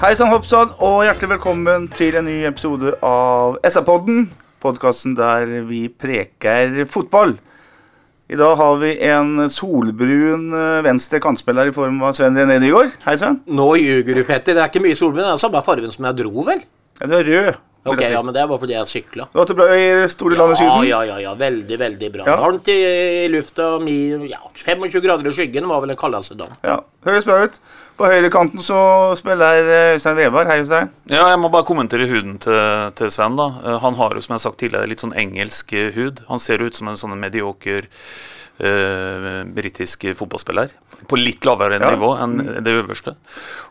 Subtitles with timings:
[0.00, 4.30] Hei sann, hoppsann, og hjertelig velkommen til en ny episode av SA-podden.
[4.64, 7.34] Podkasten der vi preker fotball.
[8.32, 12.94] I dag har vi en solbrun eh, venstre kantspiller i form av Sven René Nygaard.
[13.04, 13.42] Hei, Sven.
[13.50, 14.56] Nå ljuger du, Petter.
[14.56, 15.26] Det er ikke mye solbrun.
[15.26, 16.62] Det er samme fargen som jeg dro, vel?
[17.00, 17.58] Ja, du er rød.
[17.90, 19.24] Ok, ja, men det er bare fordi jeg sykla.
[19.32, 20.82] Du har hatt det bra i store land i Syden?
[20.84, 21.30] ja, ja, ja.
[21.40, 22.26] Veldig, veldig bra.
[22.28, 22.34] Ja.
[22.42, 22.76] Varmt i,
[23.24, 23.70] i lufta.
[24.28, 26.58] Ja, 25 grader i skyggen var vel den kaldeste dagen.
[26.60, 27.56] Ja, Høres bra ut.
[28.00, 28.78] På høyrekanten så
[29.18, 30.48] spiller eh, Øystein Weberg.
[30.48, 30.88] Hei, Øystein.
[31.12, 32.56] Ja, jeg må bare kommentere huden til,
[32.96, 33.36] til Sven.
[33.36, 33.50] da.
[33.60, 36.22] Eh, Han har jo, som jeg har sagt tidligere, litt sånn engelsk eh, hud.
[36.30, 37.90] Han ser ut som en sånn medioker
[38.60, 40.70] uh, britisk fotballspiller.
[41.08, 41.90] På litt lavere Ja.
[41.94, 43.14] nivå enn det øverste.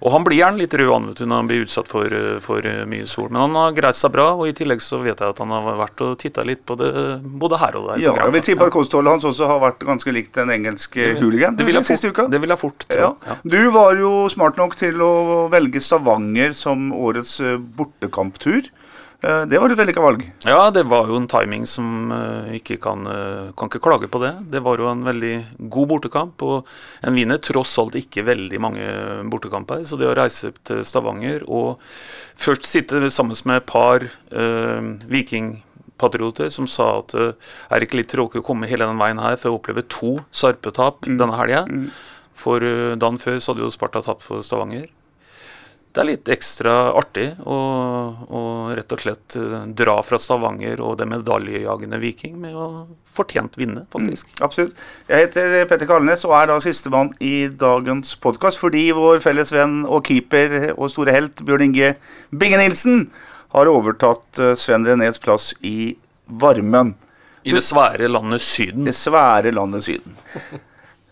[0.01, 2.85] Og han blir gjerne litt rød an når han blir utsatt for, eh, for eh,
[2.89, 3.29] mye sol.
[3.29, 5.77] Men han har greid seg bra, og i tillegg så vet jeg at han har
[5.77, 6.89] vært og titta litt på det
[7.21, 8.01] både her og der.
[8.01, 11.15] Ja, jeg vil tippe at kostholdet hans også har vært ganske likt en engelsk eh,
[11.19, 12.27] hooligan det vil siste uka.
[12.31, 12.97] det vil jeg fort tro.
[12.97, 13.13] Ja.
[13.27, 13.35] Ja.
[13.45, 18.71] Du var jo smart nok til å velge Stavanger som årets eh, bortekamptur.
[19.21, 20.21] Eh, Det var et vellykka valg.
[20.47, 24.21] Ja, det var jo en timing som eh, ikke kan, eh, kan ikke klage på
[24.23, 24.31] det.
[24.53, 25.33] Det var jo en veldig
[25.69, 26.67] god bortekamp, og
[27.03, 28.85] en vinner tross alt ikke veldig mange
[29.29, 29.83] bortekamper.
[29.83, 31.81] Så det å reise til Stavanger og
[32.39, 37.33] først sitte sammen med et par uh, vikingpatrioter som sa at uh,
[37.69, 40.15] er det ikke litt tråkig å komme hele den veien her for å oppleve to
[40.31, 41.65] Sarpe-tap denne helga?
[42.33, 44.87] For uh, dagen før så hadde jo Sparta tapt for Stavanger
[45.89, 47.55] det er litt ekstra artig å,
[48.29, 48.41] å
[48.77, 52.67] rett og slett eh, dra fra Stavanger og det medaljejagende Viking med å
[53.09, 54.29] fortjent vinne, faktisk.
[54.45, 54.77] Absolutt.
[55.09, 59.81] Jeg heter Petter Kalnes og er da sistemann i dagens podkast fordi vår felles venn
[59.89, 61.95] og keeper og store helt Bjørn Inge
[62.29, 63.07] Binge Nilsen
[63.55, 65.95] har overtatt eh, Sven Renés plass i
[66.29, 66.93] varmen.
[67.47, 68.85] I det svære landet Syden.
[68.85, 70.13] Det svære landet Syden.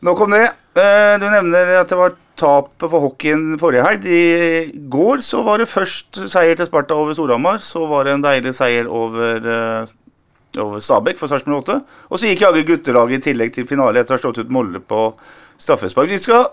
[0.05, 0.45] Nok om det.
[0.77, 4.05] Eh, Du nevner at det var tapet på hockeyen forrige helg.
[4.05, 7.61] I går så var det først seier til Sparta over Storhamar.
[7.63, 11.81] Så var det en deilig seier over, eh, over Stabæk for Sarpsborg 8.
[12.09, 14.79] Og så gikk jaggu guttelaget i tillegg til finale etter å ha slått ut Molde
[14.79, 15.09] på
[15.57, 16.09] straffespark.
[16.09, 16.47] Vi skal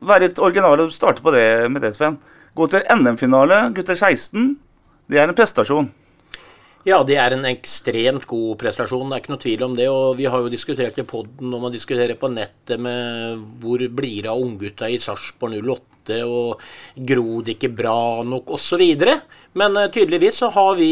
[0.00, 2.18] være et originale og starte på det med det, Sven.
[2.56, 4.56] Gå til NM-finale, gutter 16.
[5.08, 5.90] Det er en prestasjon.
[6.88, 9.88] Ja, det er en ekstremt god prestasjon, det er ikke noe tvil om det.
[9.92, 14.24] Og vi har jo diskutert i poden, og man diskuterer på nettet med hvor blir
[14.24, 16.62] det av unggutta i Sarpsborg 08, og
[17.10, 18.86] gro det ikke bra nok, osv.
[19.60, 20.88] Men uh, tydeligvis så har vi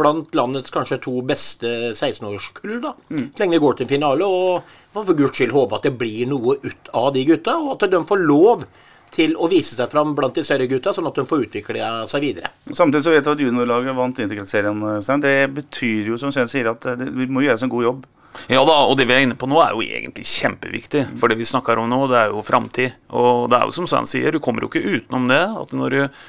[0.00, 2.96] blant landets kanskje to beste 16-årskull, da.
[3.06, 4.26] Så lenge vi går til finale.
[4.26, 7.92] Og for guds skyld håpe at det blir noe ut av de gutta, og at
[7.94, 8.66] de får lov
[9.14, 12.24] til å vise seg fram blant de større gutta, sånn at de får utvikle seg
[12.24, 12.52] videre.
[12.68, 14.84] Samtidig så vet vi at juniorlaget vant Interkretsserien.
[15.04, 15.24] Stein.
[15.24, 18.06] Det betyr jo, som Svein sier, at eh, vi må gjøres en god jobb.
[18.52, 21.06] Ja da, og det vi er inne på nå er jo egentlig kjempeviktig.
[21.18, 22.98] For det vi snakker om nå, det er jo framtid.
[23.16, 25.40] Og det er jo som Svein sier, du kommer jo ikke utenom det.
[25.62, 26.20] At når du,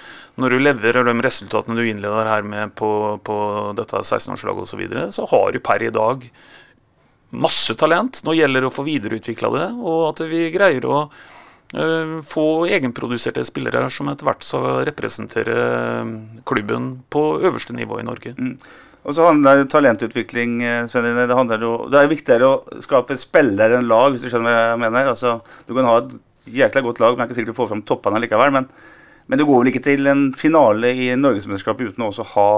[0.42, 2.92] når du leverer de resultatene du innleder her med på,
[3.26, 3.42] på
[3.78, 6.26] dette 16-årslaget osv., så, videre, så har du per i dag
[7.30, 8.24] masse talent.
[8.26, 11.28] Nå gjelder det å få videreutvikla det, og at vi greier å eh,
[12.26, 15.58] få egenproduserte spillere som etter hvert skal representere
[16.02, 16.14] eh,
[16.50, 18.34] klubben på øverste nivå i Norge.
[19.06, 23.18] Og så handler det talentutvikling eh, Sven, det, handler jo, det er viktigere å skape
[23.22, 25.12] spillere enn lag, hvis du skjønner hva jeg mener.
[25.14, 25.36] Altså,
[25.68, 26.18] du kan ha et
[26.60, 28.56] jækla godt lag, men er ikke sikkert du får fram toppene likevel.
[28.56, 28.70] Men,
[29.30, 32.50] men du går vel ikke til en finale i Norgesmesterskapet uten å også ha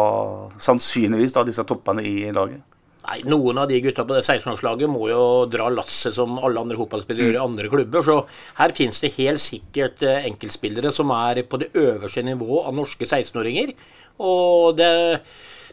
[0.71, 2.63] sannsynligvis da, disse toppene i laget?
[3.01, 6.77] Nei, Noen av de gutta på det 16-årslaget må jo dra lasset som alle andre
[6.77, 8.05] fotballspillere gjør i andre klubber.
[8.05, 8.17] Så
[8.59, 13.07] her finnes det helt sikkert eh, enkeltspillere som er på det øverste nivået av norske
[13.07, 13.73] 16-åringer.
[14.21, 14.91] Og det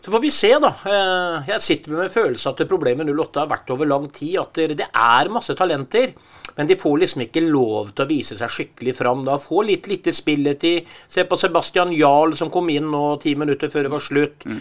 [0.00, 0.68] Så får vi se, da.
[0.86, 4.36] Eh, Jeg sitter med en følelse at problemet med 08 har vært over lang tid.
[4.40, 6.12] At det er masse talenter,
[6.56, 9.24] men de får liksom ikke lov til å vise seg skikkelig fram.
[9.26, 10.86] da, Få litt lite spilletid.
[11.08, 14.46] Se på Sebastian Jarl som kom inn nå ti minutter før det var slutt.
[14.46, 14.60] Mm.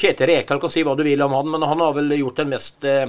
[0.00, 2.52] Kjetil Rekdal kan si hva du vil om han, men han har vel gjort den
[2.52, 3.08] mest eh,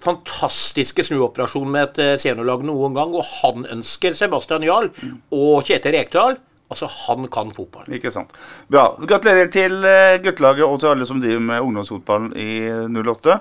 [0.00, 3.12] fantastiske snuoperasjonen med et eh, seniorlag noen gang.
[3.16, 4.90] Og han ønsker Sebastian Jarl
[5.32, 6.38] og Kjetil Rekdal.
[6.70, 7.88] Altså, han kan fotball.
[7.90, 8.30] Ikke sant.
[8.70, 8.92] Bra.
[9.02, 12.52] Gratulerer til eh, guttelaget og til alle som driver med ungdomsfotball i
[12.94, 13.40] 08.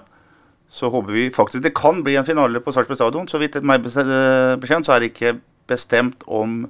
[0.69, 3.29] Så håper vi faktisk det kan bli en finale på Sarpsborg stadion.
[3.29, 5.37] Så vidt meg eh, bekjent så er det ikke
[5.69, 6.63] bestemt om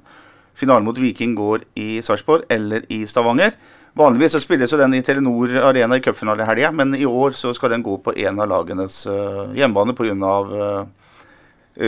[0.54, 3.56] finalen mot Viking går i Sarpsborg eller i Stavanger.
[3.96, 7.54] Vanligvis så spilles den i Telenor Arena i cupfinale i helga, men i år så
[7.56, 10.34] skal den gå på en av lagenes uh, hjemmebane pga.
[10.46, 11.00] Uh,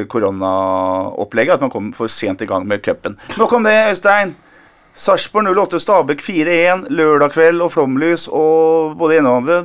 [0.09, 1.55] koronaopplegget.
[1.55, 3.19] At man kom for sent i gang med cupen.
[3.39, 4.35] Nok om det, Øystein.
[4.93, 9.57] Sarpsborg 08 Stabæk 4-1, lørdag kveld og flomlys og både ene og andre.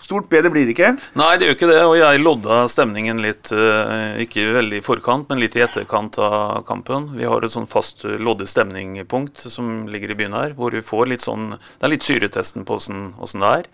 [0.00, 0.94] Stort bedre blir det ikke?
[1.20, 1.80] Nei, det gjør ikke det.
[1.84, 6.64] Og jeg lodda stemningen litt, eh, ikke veldig i forkant, men litt i etterkant av
[6.64, 7.10] kampen.
[7.18, 11.12] Vi har et sånn fast loddet stemningpunkt som ligger i byen her, hvor vi får
[11.12, 13.68] litt sånn Det er litt syretesten på åssen det er.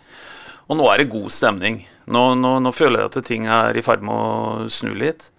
[0.68, 1.86] Og nå er det god stemning.
[2.10, 5.30] Nå, nå, nå føler jeg at ting er i ferd med å snu litt.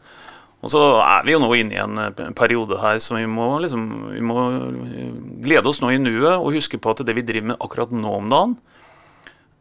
[0.60, 3.48] Og så er vi jo nå inne i en eh, periode her så vi må,
[3.64, 5.14] liksom, vi må eh,
[5.46, 8.16] glede oss nå i nuet og huske på at det vi driver med akkurat nå
[8.18, 8.58] om dagen,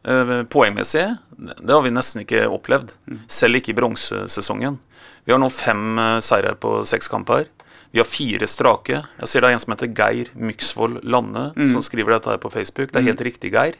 [0.03, 1.05] eh, poengmessig,
[1.39, 2.91] det har vi nesten ikke opplevd.
[3.31, 4.75] Selv ikke i bronsesesongen.
[5.23, 7.47] Vi har nå fem seirer på seks kamper.
[7.93, 8.99] Vi har fire strake.
[9.21, 11.69] Jeg ser det er en som heter Geir Myksvold Lande, mm.
[11.71, 12.91] som skriver dette her på Facebook.
[12.91, 13.27] Det er helt mm.
[13.29, 13.79] riktig, Geir.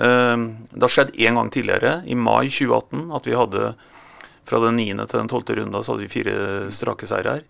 [0.00, 3.72] Det har skjedd én gang tidligere, i mai 2018, at vi hadde
[4.50, 5.06] fra den 9.
[5.06, 5.56] til den 12.
[5.60, 6.36] runda så hadde vi fire
[6.74, 7.44] strake her.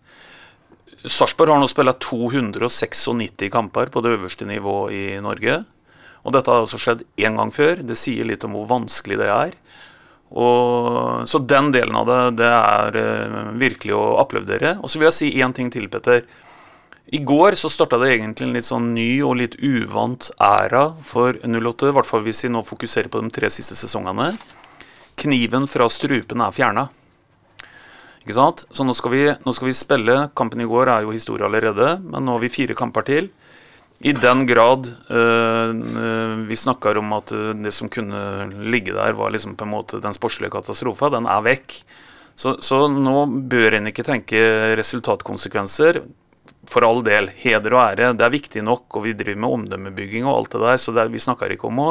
[1.08, 5.62] Sarpsborg har nå spilt 296 kamper på det øverste nivået i Norge.
[6.20, 7.81] Og dette har altså skjedd én gang før.
[7.81, 9.56] Det sier litt om hvor vanskelig det er.
[10.31, 14.76] Og, så den delen av det, det er uh, virkelig å applaudere.
[14.79, 16.23] Og så vil jeg si én ting til, Petter.
[17.11, 21.41] I går så starta det egentlig en litt sånn ny og litt uvant æra for
[21.43, 21.88] 08.
[21.91, 24.29] I hvert fall hvis vi nå fokuserer på de tre siste sesongene.
[25.21, 26.87] Kniven fra strupen er fjerna.
[28.21, 28.65] Ikke sant?
[28.71, 31.97] Så nå skal, vi, nå skal vi spille Kampen i går er jo historie allerede,
[32.05, 33.31] men nå har vi fire kamper til.
[34.01, 35.73] I den grad øh,
[36.49, 40.17] vi snakker om at det som kunne ligge der, var liksom på en måte den
[40.17, 41.77] sportslige katastrofa, den er vekk.
[42.41, 44.41] Så, så nå bør en ikke tenke
[44.81, 46.01] resultatkonsekvenser.
[46.71, 50.25] For all del, heder og ære, det er viktig nok, og vi driver med omdømmebygging
[50.29, 51.91] og alt det der, så det, vi snakker ikke om å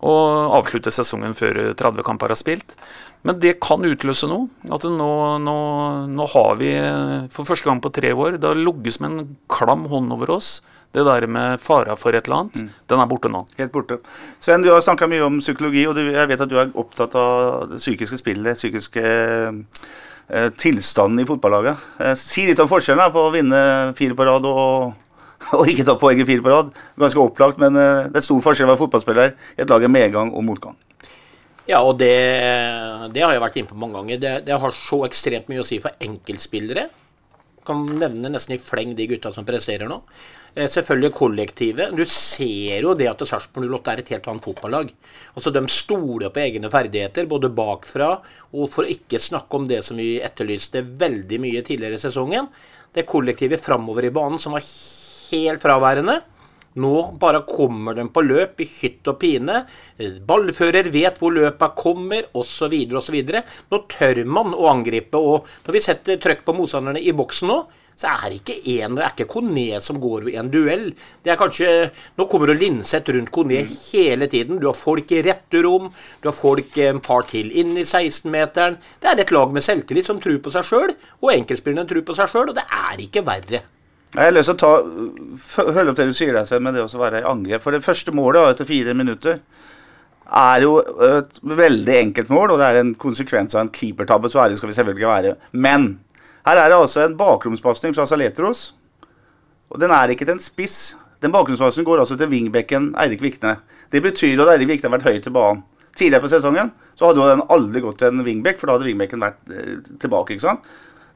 [0.00, 2.76] og avslutte sesongen før 30 kamper er spilt.
[3.26, 4.48] Men det kan utløse noe.
[4.72, 5.12] At nå,
[5.44, 5.56] nå,
[6.08, 6.72] nå, har vi
[7.32, 10.60] for første gang på tre år Det har ligget som en klam hånd over oss.
[10.90, 12.70] Det der med fara for et eller annet, mm.
[12.90, 13.44] den er borte nå.
[13.60, 14.00] Helt borte.
[14.42, 17.14] Sven, du har snakka mye om psykologi, og du, jeg vet at du er opptatt
[17.14, 21.84] av det psykiske spillet, psykiske eh, tilstanden i fotballaget.
[22.02, 23.62] Eh, si litt om forskjellen på å vinne
[24.00, 24.98] fire på rad og
[25.56, 26.70] og ikke ta poeng i fire på rad.
[27.00, 29.92] Ganske opplagt, men eh, det er stor forskjell å være fotballspiller i et lag i
[29.92, 30.78] medgang og motgang.
[31.68, 32.14] Ja, og det,
[33.14, 34.20] det, har jeg vært inne på mange ganger.
[34.20, 36.88] Det, det, har så ekstremt mye å si for enkeltspillere.
[37.66, 40.00] Kan nevne nesten i fleng de gutta som presterer nå.
[40.56, 41.94] Eh, selvfølgelig kollektivet.
[41.94, 44.90] Du ser jo det at Sarpsborg 08 er et helt annet fotballag.
[45.36, 48.16] Altså De stoler på egne ferdigheter, både bakfra
[48.50, 52.50] og for å ikke snakke om det som vi etterlyste veldig mye tidligere i sesongen.
[52.90, 54.66] Det kollektivet framover i banen som var
[55.30, 56.20] helt fraværende.
[56.78, 59.64] Nå bare kommer de på løp i hytt og pine.
[60.26, 62.76] Ballfører vet hvor løpa kommer, osv.
[63.00, 63.18] osv.
[63.72, 65.18] Nå tør man å angripe.
[65.18, 67.60] Og når vi setter trøkk på motstanderne i boksen nå,
[68.00, 70.86] så er det ikke én, det er ikke Kone som går i en duell.
[71.20, 71.72] Det er kanskje,
[72.16, 74.56] Nå kommer du Linseth rundt Kone hele tiden.
[74.62, 75.90] Du har folk i returrom,
[76.22, 78.78] du har folk en par til inn i 16-meteren.
[79.02, 82.16] Det er et lag med selvtillit som tror på seg sjøl, og enkeltspillerne tror på
[82.16, 83.64] seg sjøl, og det er ikke verre.
[84.10, 84.70] Jeg har lyst til å ta,
[85.70, 87.62] følge opp det du sier der, med det å være i angrep.
[87.62, 89.38] For det første målet etter fire minutter
[90.40, 90.76] er jo
[91.06, 94.30] et veldig enkelt mål, og det er en konsekvens av en keepertabbe.
[94.30, 95.36] Så ærlig skal vi selvfølgelig være.
[95.52, 95.92] Men
[96.46, 98.72] her er det altså en bakromspasning fra Saletros.
[99.70, 100.78] Og den er ikke til en spiss.
[101.22, 103.60] Den bakromspasningen går altså til wingbacken Eirik Vikne.
[103.92, 105.62] Det betyr at Eirik Vikne har vært høyt til banen.
[105.94, 109.22] Tidligere på sesongen så hadde den aldri gått til en wingback, for da hadde wingbacken
[109.22, 110.34] vært eh, tilbake.
[110.34, 110.66] ikke sant?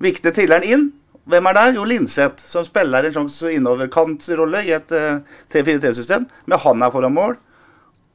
[0.02, 0.86] Vikne triller den inn,
[1.30, 1.72] hvem er der?
[1.78, 6.26] Jo, Linseth, som spiller en slags innoverkantrolle i et uh, eh, 3-4-3-system.
[6.50, 7.38] Men han er foran mål,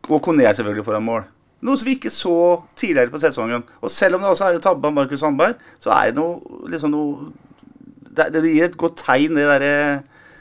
[0.09, 1.25] og Kone er selvfølgelig foran mål.
[1.65, 2.35] Noe som vi ikke så
[2.79, 3.65] tidligere på sesongen.
[3.81, 6.61] Og selv om det også er en tabbe av Markus Sandberg, så er det noe,
[6.71, 7.31] liksom noe
[8.09, 9.73] det, det, gir et godt tegn, det derre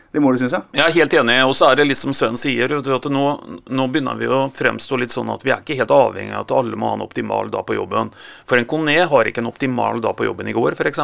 [0.09, 0.65] det målet, syns jeg.
[0.79, 1.35] Jeg er helt enig.
[1.45, 3.25] Og så er det litt som Sven sier, at nå,
[3.69, 6.55] nå, begynner vi å fremstå litt sånn at vi er ikke helt avhengig av at
[6.57, 8.13] alle må ha en optimal dag på jobben.
[8.49, 11.03] For en Kone har ikke en optimal dag på jobben i går, f.eks.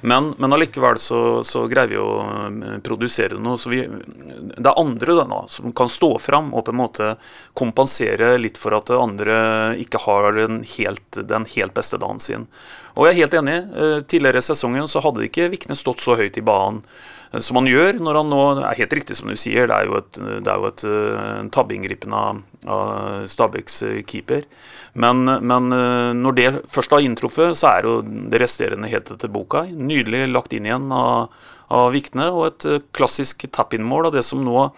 [0.00, 3.58] Men, men allikevel så, så, greier vi å eh, produsere noe.
[3.58, 7.08] Så vi, det er andre da, som kan stå fram og på en måte
[7.58, 9.38] kompensere litt for at andre
[9.82, 12.46] ikke har den helt, den helt beste dagen sin.
[12.98, 13.58] Og jeg er helt enig.
[13.78, 16.82] Eh, tidligere i sesongen så hadde ikke Vikne stått så høyt i banen
[17.32, 19.88] Eh, som han gjør når han nå er helt riktig som du sier, det er
[19.88, 24.46] jo, et, det er jo et, eh, en tabbeinngripen av, av Stabæks keeper.
[24.98, 25.68] Men, men,
[26.18, 29.66] når det først har inntruffet, så er jo det resterende helt etter boka.
[29.68, 31.28] Nydelig lagt inn igjen av,
[31.74, 34.68] av Vikne, og et eh, klassisk tap-in-mål av det som nå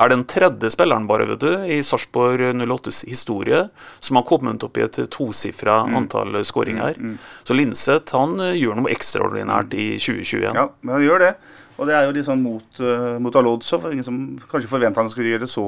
[0.00, 3.66] er den tredje spilleren bare, vet du, i Sarpsborg 08s historie
[4.00, 6.96] som har kommet opp i et tosifra antall skåringer.
[7.44, 10.50] Så Linseth han eh, gjør noe ekstraordinært i 2021.
[10.56, 11.34] Ja, men han gjør det.
[11.80, 13.78] Og det er jo litt sånn mot, uh, mot Alodso.
[13.80, 14.16] for ingen som
[14.50, 15.62] kanskje forventa han skulle gjøre så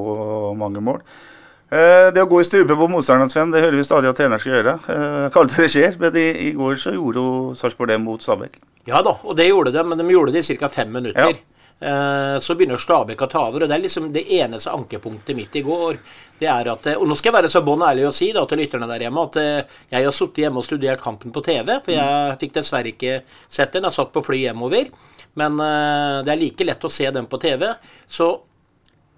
[0.60, 1.00] mange mål.
[1.72, 4.42] Eh, det å gå i strupe på motstanderens venn, det hører vi stadig at treneren
[4.42, 4.74] skal gjøre.
[5.32, 8.60] Kalte ikke det skjer, men i, i går så gjorde jo Sarpsborg det mot Stabæk.
[8.90, 10.68] Ja da, og det gjorde de, men de gjorde det i ca.
[10.72, 11.38] fem minutter.
[11.38, 11.48] Ja.
[12.42, 15.64] Så begynner Stabæk å ta over, og det er liksom det eneste ankepunktet mitt i
[15.66, 15.96] går.
[16.42, 18.44] Det er at, eh, Og nå skal jeg være så bånn ærlig og si da,
[18.46, 21.68] til lytterne der hjemme at eh, jeg har sittet hjemme og studert kampen på TV,
[21.84, 23.86] for jeg fikk dessverre ikke sett den.
[23.86, 24.90] Jeg satt på fly hjemover.
[25.38, 27.68] Men eh, det er like lett å se den på TV.
[28.10, 28.32] Så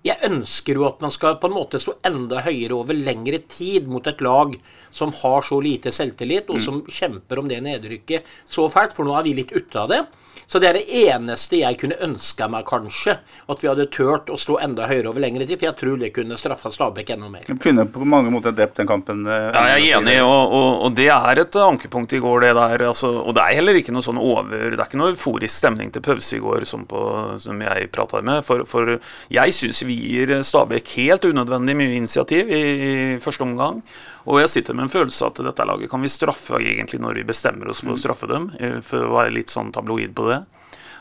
[0.05, 3.89] jeg ønsker jo at man skal på en måte stå enda høyere over lengre tid
[3.89, 4.53] mot et lag
[4.95, 9.17] som har så lite selvtillit, og som kjemper om det nedrykket så fælt, for nå
[9.17, 10.03] er vi litt ute av det.
[10.47, 13.15] Så det er det eneste jeg kunne ønska meg, kanskje.
[13.49, 16.11] At vi hadde turt å stå enda høyere over lengre tid, for jeg tror det
[16.13, 17.47] kunne straffa Stabæk enda mer.
[17.49, 19.23] De kunne på mange måter drept den kampen.
[19.25, 22.53] eh, Ja, jeg er enig, og, og, og det er et ankepunkt i går, det
[22.59, 22.85] der.
[22.91, 25.95] Altså, og det er heller ikke noe sånn over Det er ikke noe euforisk stemning
[25.95, 27.01] til pause i går, som, på,
[27.41, 28.45] som jeg prata med.
[28.45, 28.99] For, for
[29.33, 33.81] jeg syns vi gir Stabæk helt unødvendig mye initiativ i, i første omgang.
[34.29, 37.29] Og jeg sitter med en følelse at dette laget kan vi straffe egentlig når vi
[37.29, 40.43] bestemmer oss for å straffe dem, eh, for å være litt sånn tabloid på det.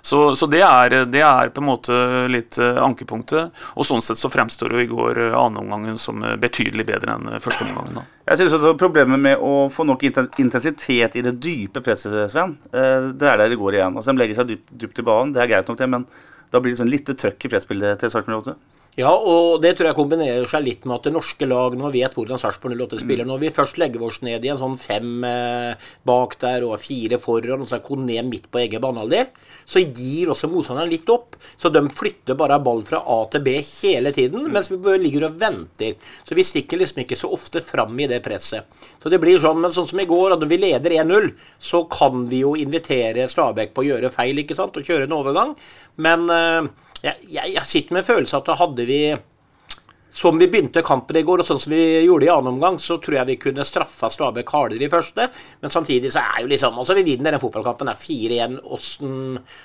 [0.06, 1.96] Så, så det, er, det er på en måte
[2.28, 3.54] litt eh, ankepunktet.
[3.80, 7.30] Og sånn sett så fremstår jo i går andre annenomgangen som eh, betydelig bedre enn
[7.32, 8.02] eh, første omgangen.
[8.02, 8.04] da.
[8.28, 13.08] Jeg synes også Problemet med å få nok intensitet i det dype presset, Sven, eh,
[13.16, 13.96] det er der det går igjen.
[13.96, 16.04] Altså, De legger seg dypt, dypt i banen, det er greit nok, det, men
[16.52, 18.58] da blir det sånn litt trøkk i pressbildet til 8.
[18.94, 22.14] Ja, og det tror jeg kombinerer seg litt med at det norske lag nå vet
[22.14, 23.26] hvordan Sarpsborg 08 spiller.
[23.26, 27.18] Når vi først legger oss ned i en sånn fem eh, bak der og fire
[27.24, 29.32] foran, og så er Kone midt på egen banehalvdel,
[29.66, 31.40] så gir også motstanderen litt opp.
[31.58, 35.42] Så de flytter bare ball fra A til B hele tiden, mens vi ligger og
[35.42, 35.98] venter.
[36.22, 38.70] Så vi stikker liksom ikke så ofte fram i det presset.
[39.02, 41.88] Så det blir sånn, men sånn som i går, at når vi leder 1-0, så
[41.90, 45.58] kan vi jo invitere Stabæk på å gjøre feil, ikke sant, og kjøre en overgang.
[45.98, 46.74] Men eh,
[47.04, 49.04] jeg, jeg, jeg sitter med en følelse at da hadde vi
[50.14, 53.00] som vi begynte kampen i går, og sånn som vi gjorde i annen omgang, så
[53.02, 55.26] tror jeg vi kunne straffa Stabæk hardere i første.
[55.64, 57.90] Men samtidig så er jo liksom Altså, vi vinner den fotballkampen.
[57.90, 58.60] Det er 4-1.
[58.76, 59.16] Åssen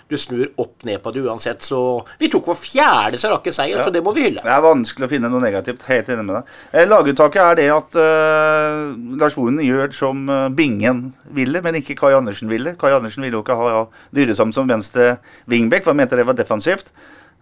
[0.08, 1.64] du snur opp ned på det uansett.
[1.66, 1.80] Så
[2.20, 3.84] vi tok vår fjerde så seier, ja.
[3.84, 4.44] så det må vi hylle.
[4.44, 5.84] Det er vanskelig å finne noe negativt.
[5.90, 6.56] Helt enig med deg.
[6.72, 11.98] Eh, Laguttaket er det at uh, Lars Bohnen gjør som eh, Bingen ville, men ikke
[11.98, 12.72] Kai Andersen ville.
[12.80, 13.84] Kai Andersen ville jo ikke ha
[14.16, 15.18] Dyresam som venstre
[15.50, 16.94] wingback, for han mente det var defensivt.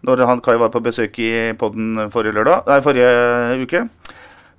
[0.04, 3.86] Når han, Kai var på besøk i podden forrige, lørdag, nei, forrige uke.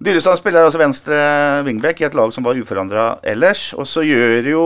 [0.03, 1.17] Dyresam spiller altså venstre
[1.65, 3.72] wingback i et lag som var uforandra ellers.
[3.77, 4.65] Og så gjør jo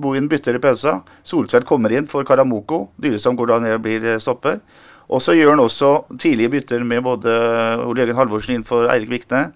[0.00, 1.00] Bohin bytter i pausa.
[1.26, 2.86] Soltvedt kommer inn for Karamoko.
[3.02, 4.60] Dyresam går da ned og blir stopper.
[5.10, 5.90] Og så gjør han også
[6.22, 7.34] tidlige bytter med både
[7.82, 9.48] Ole Jørgen Halvorsen inn for Eirik Vikne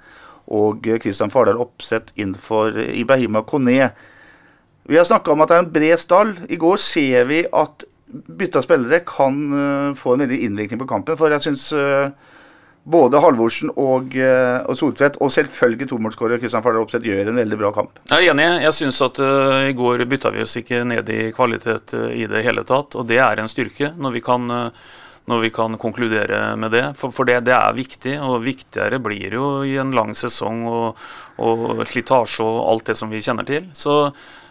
[0.52, 3.93] og Kristian Fardal Opseth inn for Ibrahima Kone.
[4.85, 6.35] Vi har snakka om at det er en bred stall.
[6.50, 11.19] I går ser vi at bytta spillere kan uh, få en veldig innvirkning på kampen.
[11.19, 11.71] For jeg syns
[12.85, 17.59] både Halvorsen og, uh, og Soltvedt, og selvfølgelig tomålsskårer Kristian Fardal Opseth, gjør en veldig
[17.61, 17.97] bra kamp.
[18.11, 18.49] Jeg er enig.
[18.67, 22.29] Jeg syns at uh, i går bytta vi oss ikke ned i kvalitet uh, i
[22.31, 22.97] det hele tatt.
[23.01, 24.93] Og det er en styrke når vi kan, uh,
[25.31, 26.85] når vi kan konkludere med det.
[27.00, 31.04] For, for det, det, er viktig, og viktigere blir jo i en lang sesong og,
[31.40, 33.71] og slitasje og alt det som vi kjenner til.
[33.76, 33.99] Så,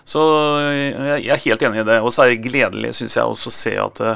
[0.03, 0.23] så
[0.65, 1.99] jeg, jeg er helt enig i det.
[2.01, 4.07] Og så er det gledelig, syns jeg, også å se at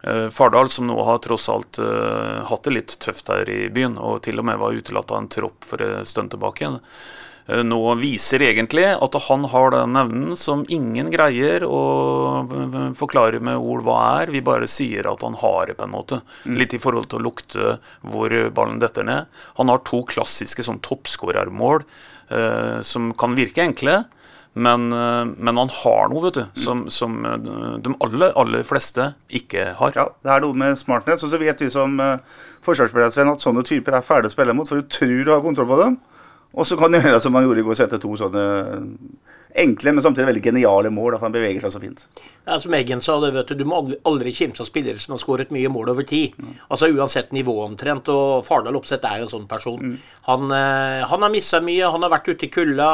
[0.00, 3.98] Uh, Fardal, som nå har tross alt uh, hatt det litt tøft her i byen,
[4.00, 6.70] og til og med var utelatt av en tropp for en stund tilbake
[7.64, 11.80] nå viser egentlig at han har den evnen som ingen greier å
[12.98, 14.32] forklare med ord hva er.
[14.34, 16.20] Vi bare sier at han har det, på en måte.
[16.44, 16.60] Mm.
[16.60, 17.74] Litt i forhold til å lukte
[18.06, 19.42] hvor ballen detter ned.
[19.58, 21.84] Han har to klassiske sånn toppskårermål
[22.86, 24.04] som kan virke enkle.
[24.52, 29.94] Men, men, han har noe vet du, som, som de aller, aller fleste ikke har.
[29.94, 31.22] Ja, Det er noe med smartness.
[31.26, 32.18] Og så vet vi som uh,
[32.66, 35.70] forsvarsspillere at sånne typer er fæle å spille mot, for du tror du har kontroll
[35.70, 35.98] på dem.
[36.50, 38.44] Og så kan du gjøre som han gjorde i går, sette to sånne
[39.60, 41.16] enkle, men samtidig veldig geniale mål.
[41.16, 42.04] For han beveger seg så fint.
[42.46, 45.22] Ja, som Eggen sa, det, vet du, du må aldri, kimse av spillere som har
[45.22, 46.36] skåret mye mål over tid.
[46.38, 46.56] Mm.
[46.68, 48.10] Altså Uansett nivå omtrent.
[48.12, 49.92] Og Fardal Opseth er jo en sånn person.
[49.92, 49.98] Mm.
[50.30, 52.90] Han, uh, han har missa mye, han har vært ute i kulda.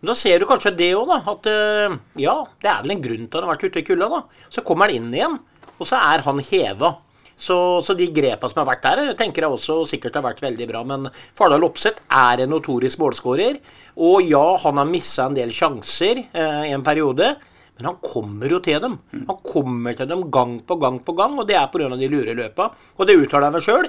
[0.00, 1.20] Men da ser du kanskje det òg, da.
[1.34, 3.86] At uh, ja, det er vel en grunn til at han har vært ute i
[3.86, 4.48] kulda, da.
[4.54, 5.38] Så kommer han inn igjen,
[5.78, 6.96] og så er han heva.
[7.38, 10.66] Så, så, de grepene som har vært der, tenker jeg også sikkert har vært veldig
[10.70, 10.82] bra.
[10.88, 11.06] Men
[11.38, 13.60] Fardal Opseth er en notorisk målskårer.
[14.02, 17.36] Og ja, han har missa en del sjanser eh, i en periode.
[17.78, 18.98] Men han kommer jo til dem.
[19.14, 21.94] Han kommer til dem gang på gang på gang, og det er pga.
[21.94, 22.72] de lure løpa.
[22.98, 23.86] Og det uttaler han sjøl.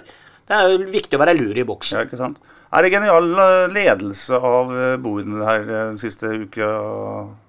[0.50, 1.98] Det er jo viktig å være lur i boksen.
[1.98, 2.38] Ja, ikke sant?
[2.70, 6.70] Er det genial eh, ledelse av eh, Boden her eh, siste uka,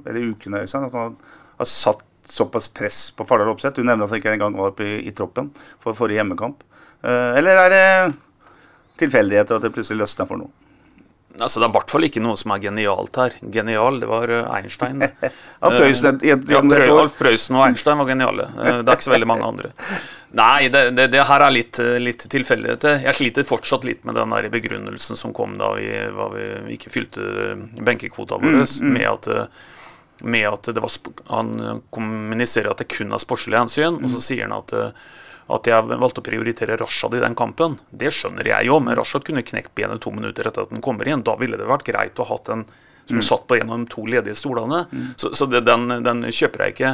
[0.07, 0.63] eller ukene?
[0.69, 0.89] Sant?
[0.89, 1.17] At han
[1.61, 3.77] har satt såpass press på Fardal Opseth?
[3.79, 5.51] Du nevner at han ikke engang var oppe i, i troppen
[5.83, 6.63] for forrige hjemmekamp.
[7.03, 7.85] Eh, eller er det
[9.01, 10.53] tilfeldigheter at det plutselig løsner for noe?
[11.41, 13.35] Altså, Det er i hvert fall ikke noe som er genialt her.
[13.55, 15.05] Genial, det var Einstein.
[17.05, 18.49] Alf Prøysen og Einstein var geniale.
[18.59, 19.71] Eh, Det er ikke så veldig mange andre.
[20.37, 23.01] Nei, det, det, det her er litt, eh, litt tilfeldigheter.
[23.07, 25.89] Jeg sliter fortsatt litt med den der begrunnelsen som kom da vi,
[26.67, 27.25] vi ikke fylte
[27.79, 28.61] benkekvota vår,
[28.91, 29.31] med at
[30.23, 30.93] med at det var
[31.31, 35.09] Han kommuniserer at det kun er sportslige hensyn, og så sier han at eh,
[35.51, 39.25] at jeg valgte å prioritere Rashad i den kampen, det skjønner jeg jo, men Rashad
[39.27, 41.25] kunne knekt benet to minutter etter at den kommer inn.
[41.27, 42.63] Da ville det vært greit å ha hatt en
[43.11, 44.85] som satt på en av de to ledige stolene.
[45.19, 46.93] Så, så det, den, den kjøper jeg ikke.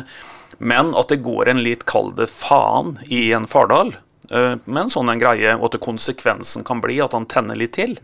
[0.58, 3.92] Men at det går en litt kall det faen i en Fardal,
[4.30, 7.94] med en sånn en greie, og at konsekvensen kan bli at han tenner litt til,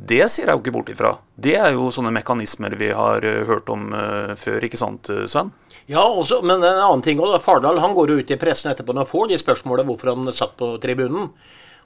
[0.00, 1.10] det ser jeg jo ikke bort ifra.
[1.36, 5.26] Det er jo sånne mekanismer vi har eh, hørt om eh, før, ikke sant, eh,
[5.28, 5.50] Sven?
[5.90, 7.40] Ja, også, men en annen ting også.
[7.44, 10.32] Fardal han går jo ut i pressen etterpå når han får de spørsmålene hvorfor han
[10.32, 11.28] satt på tribunen.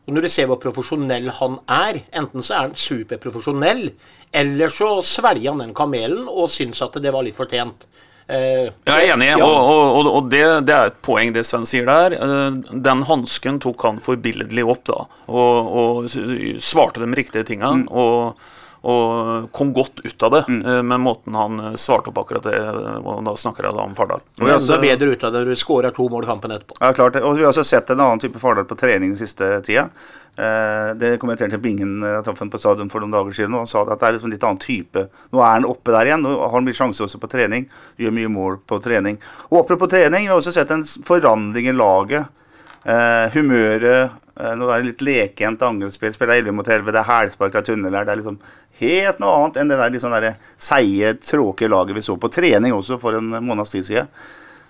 [0.05, 3.87] Og når du ser hvor profesjonell han er, enten så er han superprofesjonell,
[4.37, 7.89] eller så svelger han den kamelen og syns at det var litt fortjent.
[8.27, 9.45] Eh, Jeg er enig, ja.
[9.45, 12.17] og, og, og, det, det er et poeng det Sven sier der.
[12.17, 16.09] Eh, Den hansken tok han forbilledlig opp, da, og, og
[16.65, 17.85] svarte de riktige tingene.
[17.93, 18.39] Og,
[18.85, 20.87] og kom godt ut av det mm.
[20.87, 22.59] med måten han eh, svarte opp akkurat det.
[23.01, 24.21] Og da snakker jeg da om Fardal.
[24.21, 26.77] Og vi Enda også- bedre ut av det når du skårer to mål kampen etterpå.
[26.81, 27.17] Ja, klart.
[27.17, 29.89] Og vi har også sett en annen type Fardal på trening den siste tida.
[30.37, 33.87] Eh, det kommenterte Bingen eh, han på stadion for noen dager siden, og han sa
[33.87, 35.07] at det er liksom en litt annen type.
[35.33, 37.65] Nå er han oppe der igjen, Nå har han mye sjanse også på trening.
[37.97, 39.17] Gjør mye mål på trening.
[39.49, 42.29] Og apropos trening, vi har også sett en forandring i laget.
[42.85, 46.15] Uh, humøret eh, Nå er det litt lekent angrepsspill.
[46.15, 48.07] Spiller 11 mot 11, det er hælspark, det er tunneler.
[48.07, 48.39] Det er liksom
[48.81, 52.75] helt noe annet enn det der sånn der seige, tråkige laget vi så på trening
[52.75, 54.11] også for en måneds tid siden.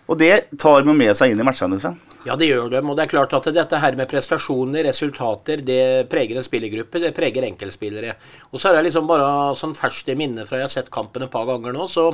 [0.05, 1.97] Og det tar man med seg inn i matchene, Sven.
[2.27, 2.91] Ja, det gjør dem.
[2.93, 7.01] Og det er klart at dette her med prestasjoner, resultater, det preger en spillergruppe.
[7.01, 8.17] Det preger enkeltspillere.
[8.53, 9.27] Og så er det liksom bare
[9.61, 12.11] sånn ferskt i minne fra jeg har sett kampen et par ganger nå, så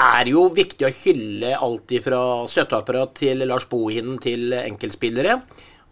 [0.00, 5.36] er jo viktig å hylle alt fra støtteapparat til Lars Bohinen til enkeltspillere.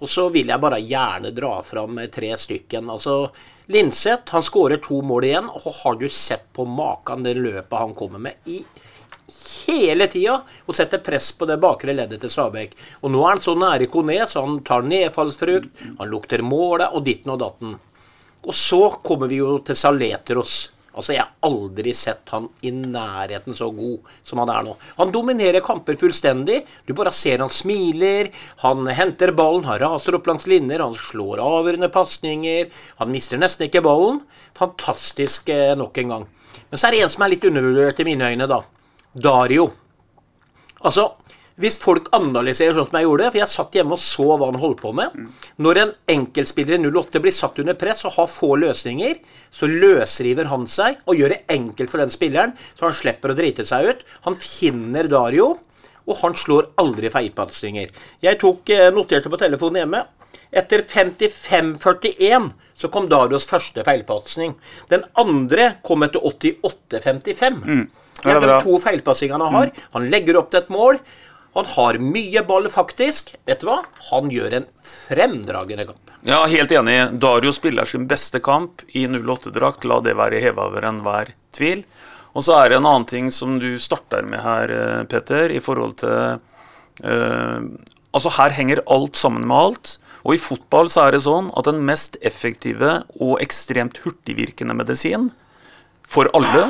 [0.01, 2.89] Og så vil jeg bare gjerne dra fram tre stykken.
[2.91, 3.31] Altså,
[3.73, 5.51] Linseth han skårer to mål igjen.
[5.53, 8.63] Og har du sett på maken det løpet han kommer med i
[9.67, 12.75] hele tida og setter press på det bakre leddet til Stabæk.
[13.05, 17.05] Og nå er han så nære Kone, så han tar nedfallsfrukt, han lukter målet og
[17.07, 17.77] ditten og datten.
[18.41, 20.71] Og så kommer vi jo til Saletros.
[20.91, 24.75] Altså, Jeg har aldri sett han i nærheten så god som han er nå.
[24.99, 26.65] Han dominerer kamper fullstendig.
[26.87, 28.33] Du bare ser han smiler,
[28.65, 32.71] han henter ballen, han raser opp langs linjer, han slår avgjørende pasninger.
[32.99, 34.25] Han mister nesten ikke ballen.
[34.59, 36.29] Fantastisk eh, nok en gang.
[36.71, 38.63] Men så er det en som er litt undervurdert i mine øyne, da.
[39.15, 39.71] Dario.
[40.87, 41.13] Altså,
[41.61, 44.61] hvis folk analyserer sånn som jeg gjorde, for jeg satt hjemme og så hva han
[44.63, 45.17] holdt på med
[45.61, 49.19] Når en enkeltspiller i 08 blir satt under press og har få løsninger,
[49.53, 53.39] så løsriver han seg og gjør det enkelt for den spilleren, så han slipper å
[53.39, 54.07] drite seg ut.
[54.29, 55.53] Han finner Dario,
[56.09, 57.93] og han slår aldri feilpasninger.
[58.25, 60.05] Jeg tok eh, noterte på telefonen hjemme.
[60.51, 64.57] Etter 55-41 så kom Darios første feilpasning.
[64.91, 67.61] Den andre kom etter 88-55.
[67.61, 67.85] Mm.
[68.21, 69.75] Det er er de to feilpassingene han har.
[69.95, 70.99] Han legger opp til et mål.
[71.57, 73.35] Han har mye ball, faktisk.
[73.49, 73.81] Vet du hva?
[74.11, 76.13] Han gjør en fremdragende kamp.
[76.27, 76.99] Ja, helt enig.
[77.23, 79.87] Dario spiller sin beste kamp i 08-drakt.
[79.89, 81.83] La det være heva over enhver tvil.
[82.37, 84.71] Og så er det en annen ting som du starter med her,
[85.11, 86.39] Petter, Peter, i forhold til
[87.03, 87.65] eh,
[88.11, 89.93] Altså, her henger alt sammen med alt.
[90.27, 95.31] Og i fotball så er det sånn at den mest effektive og ekstremt hurtigvirkende medisin
[96.11, 96.65] for alle,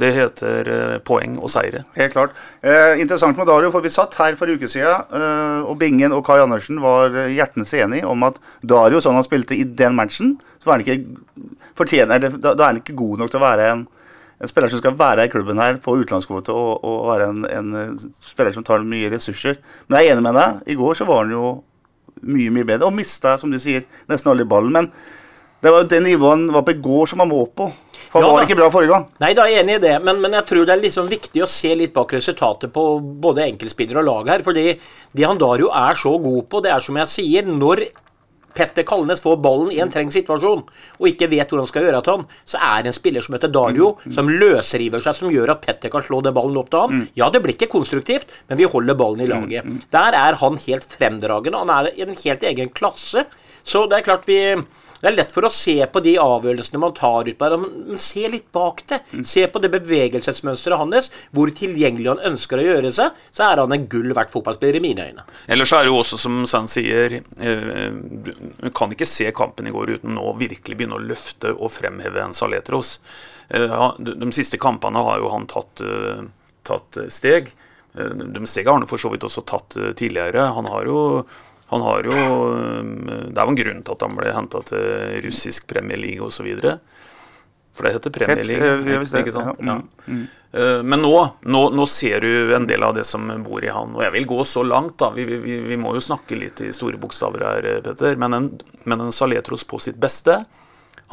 [0.00, 1.82] det heter eh, poeng og seire.
[1.98, 2.36] Helt klart.
[2.64, 6.14] Eh, interessant med Dario, for vi satt her for en uke siden, eh, og Bingen
[6.16, 10.38] og Kai Andersen var hjertens enige om at Dario, sånn han spilte i den matchen,
[10.58, 13.68] så er han ikke fortjener, da, da er han ikke god nok til å være
[13.74, 13.84] en,
[14.40, 17.80] en spiller som skal være i klubben her på utenlandskvote og, og være en, en
[17.84, 19.60] eh, spiller som tar mye ressurser.
[19.88, 20.64] Men jeg er enig med deg.
[20.72, 21.58] I går så var han jo
[22.24, 24.72] mye, mye bedre, og mista, som du sier, nesten alle ballen.
[24.72, 24.90] Men
[25.60, 27.66] det var jo det nivået han var på i går, som han må på.
[28.10, 29.06] For han Ja, var ikke bra forrige gang.
[29.20, 31.42] Nei, da er jeg enig i det, men, men jeg tror det er liksom viktig
[31.44, 32.84] å se litt bak resultatet på
[33.22, 34.42] både enkeltspillere og lag her.
[34.46, 34.78] fordi
[35.12, 37.84] det han Dario er så god på, det er som jeg sier, når
[38.50, 40.64] Petter Kalnes får ballen i en trengt situasjon
[40.98, 43.36] og ikke vet hvor han skal gjøre av han, så er det en spiller som
[43.36, 46.82] heter Dario, som løsriver seg, som gjør at Petter kan slå den ballen opp til
[46.82, 47.04] han.
[47.14, 49.70] Ja, det blir ikke konstruktivt, men vi holder ballen i laget.
[49.94, 51.62] Der er han helt fremdragende.
[51.62, 53.22] Han er i en helt egen klasse.
[53.62, 54.40] Så det er klart vi
[55.00, 58.00] det er lett for å se på de avgjørelsene man tar ut på det, men
[58.00, 58.98] se litt bak det.
[59.26, 63.16] Se på det bevegelsesmønsteret hans, hvor tilgjengelig han ønsker å gjøre seg.
[63.32, 65.24] Så er han en gull verdt fotballspiller i mine øyne.
[65.48, 69.74] Ellers er det jo også, som Sand sier, eh, du kan ikke se kampen i
[69.74, 72.98] går uten å virkelig begynne å løfte og fremheve en Saletros.
[73.48, 76.24] Eh, de, siste kampene har jo han tatt, eh,
[76.68, 77.54] tatt steg.
[77.90, 80.44] De stegene har han for så vidt også tatt tidligere.
[80.54, 81.00] Han har jo
[81.70, 82.82] han har jo eh,
[83.30, 86.48] Det er jo en grunn til at han ble henta til russisk Premier League osv.
[87.70, 89.60] For det heter Premier League, ikke, ikke sant?
[89.62, 89.76] ja,
[90.10, 90.20] Ja.
[90.52, 91.12] Eh, Men nå,
[91.46, 93.94] nå, nå ser du en del av det som bor i han.
[93.94, 95.12] Og jeg vil gå så langt, da.
[95.14, 98.18] Vi, vi, vi må jo snakke litt i store bokstaver her, eh, Petter.
[98.18, 98.48] Men en,
[98.90, 100.40] men en Saletros på sitt beste,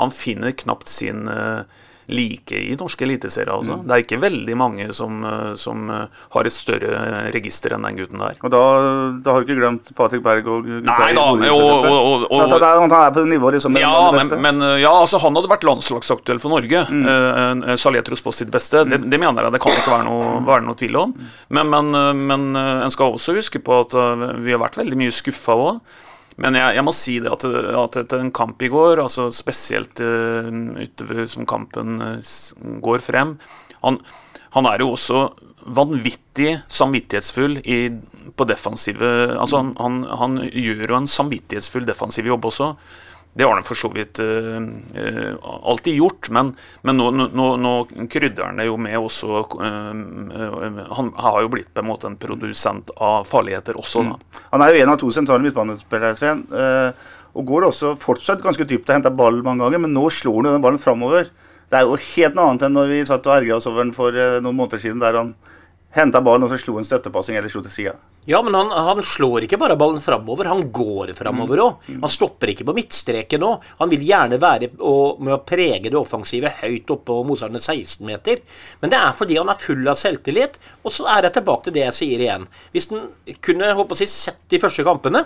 [0.01, 1.61] han finner knapt sin eh,
[2.07, 3.51] like i norske eliteserier.
[3.51, 3.77] altså.
[3.77, 3.87] Mm.
[3.87, 7.01] Det er ikke veldig mange som, eh, som eh, har et større
[7.35, 8.37] register enn den gutten der.
[8.41, 8.63] Og da,
[9.23, 12.95] da har du ikke glemt Patrick Berg og gutta Nei da, Bodø, og, og, han
[12.95, 16.55] er, på nivå liksom Ja, men, men uh, ja, altså han hadde vært landslagsaktuell for
[16.55, 16.85] Norge.
[16.87, 17.65] Mm.
[17.79, 18.85] Saletros på sitt beste.
[18.87, 21.15] Det, det mener jeg det kan ikke være noe, være noe tvil om.
[21.53, 24.79] Men, men, uh, men uh, en skal også huske på at uh, vi har vært
[24.79, 25.81] veldig mye skuffa òg.
[26.37, 30.01] Men jeg, jeg må si det at, at etter en kamp i går, altså spesielt
[30.05, 32.35] uh, utover som kampen uh,
[32.85, 33.33] går frem
[33.81, 33.99] han,
[34.55, 35.23] han er jo også
[35.77, 37.79] vanvittig samvittighetsfull i,
[38.37, 42.71] på defensive Altså han, han, han gjør jo en samvittighetsfull defensiv jobb også.
[43.37, 44.57] Det har han for så vidt uh,
[45.69, 46.51] alltid gjort, men,
[46.87, 47.73] men nå, nå, nå
[48.09, 52.17] krydrer han det jo med også eh, Han har jo blitt på en måte en
[52.17, 54.41] produsent av farligheter også, da.
[54.55, 56.45] Han er jo en av to sentrale midtbanespillere, Sven.
[56.49, 60.39] eh, og går også fortsatt ganske dypt og henter ball mange ganger, men nå slår
[60.39, 61.29] han jo den ballen framover.
[61.69, 63.93] Det er jo helt noe annet enn når vi satt og ergra oss over den
[63.93, 65.35] for noen måneder siden, der han
[65.97, 67.93] henta ballen og så slo en støttepassing eller slo til sida.
[68.27, 71.89] Ja, men han, han slår ikke bare ballen framover, han går framover òg.
[72.03, 73.53] Han stopper ikke på midtstreken nå.
[73.79, 78.43] Han vil gjerne være og, med å prege det offensive høyt oppe på motstandernes 16-meter.
[78.81, 80.59] Men det er fordi han er full av selvtillit.
[80.83, 82.47] Og så er jeg tilbake til det jeg sier igjen.
[82.75, 83.07] Hvis han
[83.43, 85.23] kunne håper å si, sett de første kampene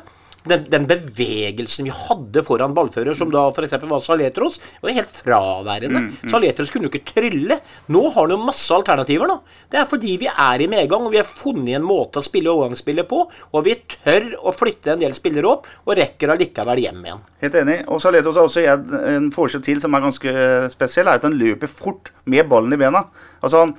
[0.50, 3.76] den, den bevegelsen vi hadde foran ballfører, som da f.eks.
[3.90, 6.04] var Saletros, var helt fraværende.
[6.32, 7.60] Saletros kunne jo ikke trylle.
[7.94, 9.38] Nå har han jo masse alternativer, da.
[9.72, 12.52] Det er fordi vi er i medgang, og vi har funnet en måte å spille
[12.54, 17.06] overgangsspillet på, og vi tør å flytte en del spillere opp, og rekker allikevel hjem
[17.06, 17.24] igjen.
[17.46, 17.80] Helt enig.
[17.92, 20.36] Og Saletros har også en, en forskjell til som er ganske
[20.74, 23.06] spesiell, er at han løper fort med ballen i bena.
[23.42, 23.76] Altså han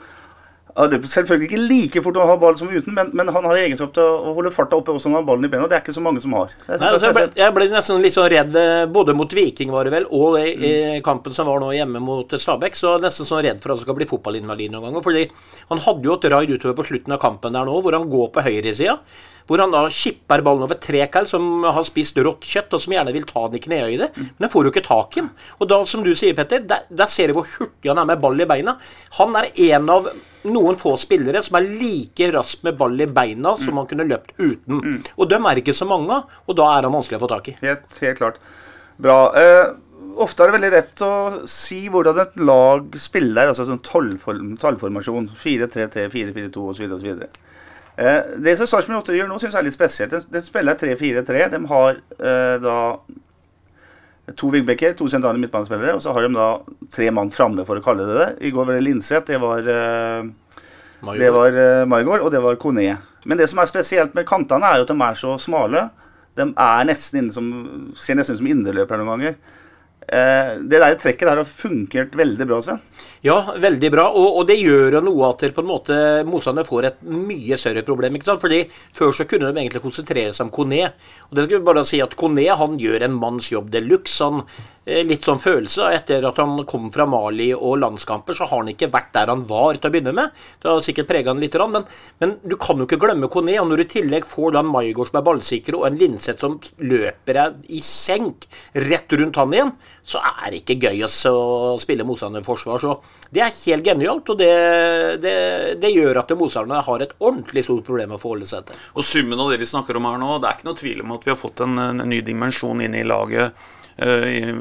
[0.75, 4.03] selvfølgelig ikke like fort å ha ball som uten, men, men han har egenskap til
[4.03, 5.69] å holde farta oppe også når han har ballen i bena.
[5.69, 6.55] Det er ikke så mange som har.
[6.67, 9.73] Er Nei, altså, jeg, ble, jeg ble nesten litt sånn redd eh, både mot Viking,
[9.75, 12.79] var det vel, og i, i kampen som var nå hjemme mot Stabæk.
[12.79, 15.05] Så er nesten sånn redd for at han skal bli fotballinvalid noen ganger.
[15.05, 15.27] Fordi
[15.75, 18.33] han hadde jo et raid utover på slutten av kampen der nå, hvor han går
[18.33, 18.97] på høyresida.
[19.49, 22.95] Hvor han da skipper ballen over tre kall som har spist rått kjøtt, og som
[22.97, 24.11] gjerne vil ta den i knehøyde.
[24.17, 25.31] Men den får jo ikke tak i den.
[25.59, 28.23] Og da, som du sier, Petter, der, der ser du hvor hurtig han er med
[28.23, 28.77] ball i beina.
[29.19, 30.11] Han er en av
[30.43, 34.35] noen få spillere som er like rask med ball i beina som han kunne løpt
[34.41, 34.99] uten.
[35.17, 37.53] Og dem er ikke så mange av, og da er han vanskelig å få tak
[37.53, 37.57] i.
[37.63, 38.41] Helt, helt klart.
[39.03, 39.19] Bra.
[39.39, 39.75] Eh,
[40.23, 41.13] ofte er det veldig rett å
[41.51, 45.31] si hvordan et lag spiller, altså sånn tallformasjon.
[45.43, 46.97] 4-3-3, 4-4-2 osv.
[46.99, 47.25] osv.
[47.97, 50.15] Eh, det som Sarpsborg 8 gjør nå, syns jeg er litt spesielt.
[50.15, 51.43] De, de spiller 3-4-3.
[51.53, 52.79] De har eh, da
[54.39, 56.49] to wingbacker, to sentrale midtbanespillere, og så har de da
[56.95, 58.29] tre mann framme, for å kalle det det.
[58.47, 60.31] I går var det Linseth, det var eh,
[61.03, 62.95] det var uh, Maigård, og det var Kone.
[63.27, 65.89] Men det som er spesielt med kantene, er at de er så smale.
[66.39, 67.49] De er nesten inne som,
[67.99, 69.35] ser nesten ut som indreløpere noen ganger.
[70.03, 72.81] Eh, det der trekket der har funkert veldig bra, Sven.
[73.23, 74.09] Ja, veldig bra.
[74.19, 77.85] Og, og det gjør jo noe at på en måte motstander får et mye større
[77.87, 78.19] problem.
[78.19, 78.43] ikke sant?
[78.43, 78.65] Fordi
[78.97, 80.91] Før så kunne de egentlig konsentrere seg om Kone.
[81.31, 84.19] Og det skal vi bare si at Kone han gjør en manns jobb de luxe.
[84.27, 84.43] Han
[84.83, 88.89] Litt sånn følelse etter at han kom fra Mali og landskamper, så har han ikke
[88.91, 90.33] vært der han var til å begynne med.
[90.59, 91.85] Det har sikkert prega han litt, men,
[92.19, 93.55] men du kan jo ikke glemme Kone.
[93.61, 96.43] Og når du i tillegg får da en Maigård som er ballsikker, og en Linseth
[96.43, 98.49] som løper deg i senk
[98.89, 99.71] rett rundt han igjen,
[100.03, 101.37] så er det ikke gøy å
[101.79, 102.83] spille motstanderforsvar.
[102.83, 102.97] Så
[103.31, 104.51] det er helt genialt, og det,
[105.23, 105.37] det,
[105.79, 108.83] det gjør at motstanderne har et ordentlig stort problem å forholde seg til.
[108.99, 111.15] Og summen av det vi snakker om her nå, det er ikke noe tvil om
[111.15, 113.55] at vi har fått en, en ny dimensjon inn i laget.
[113.97, 114.53] Eh,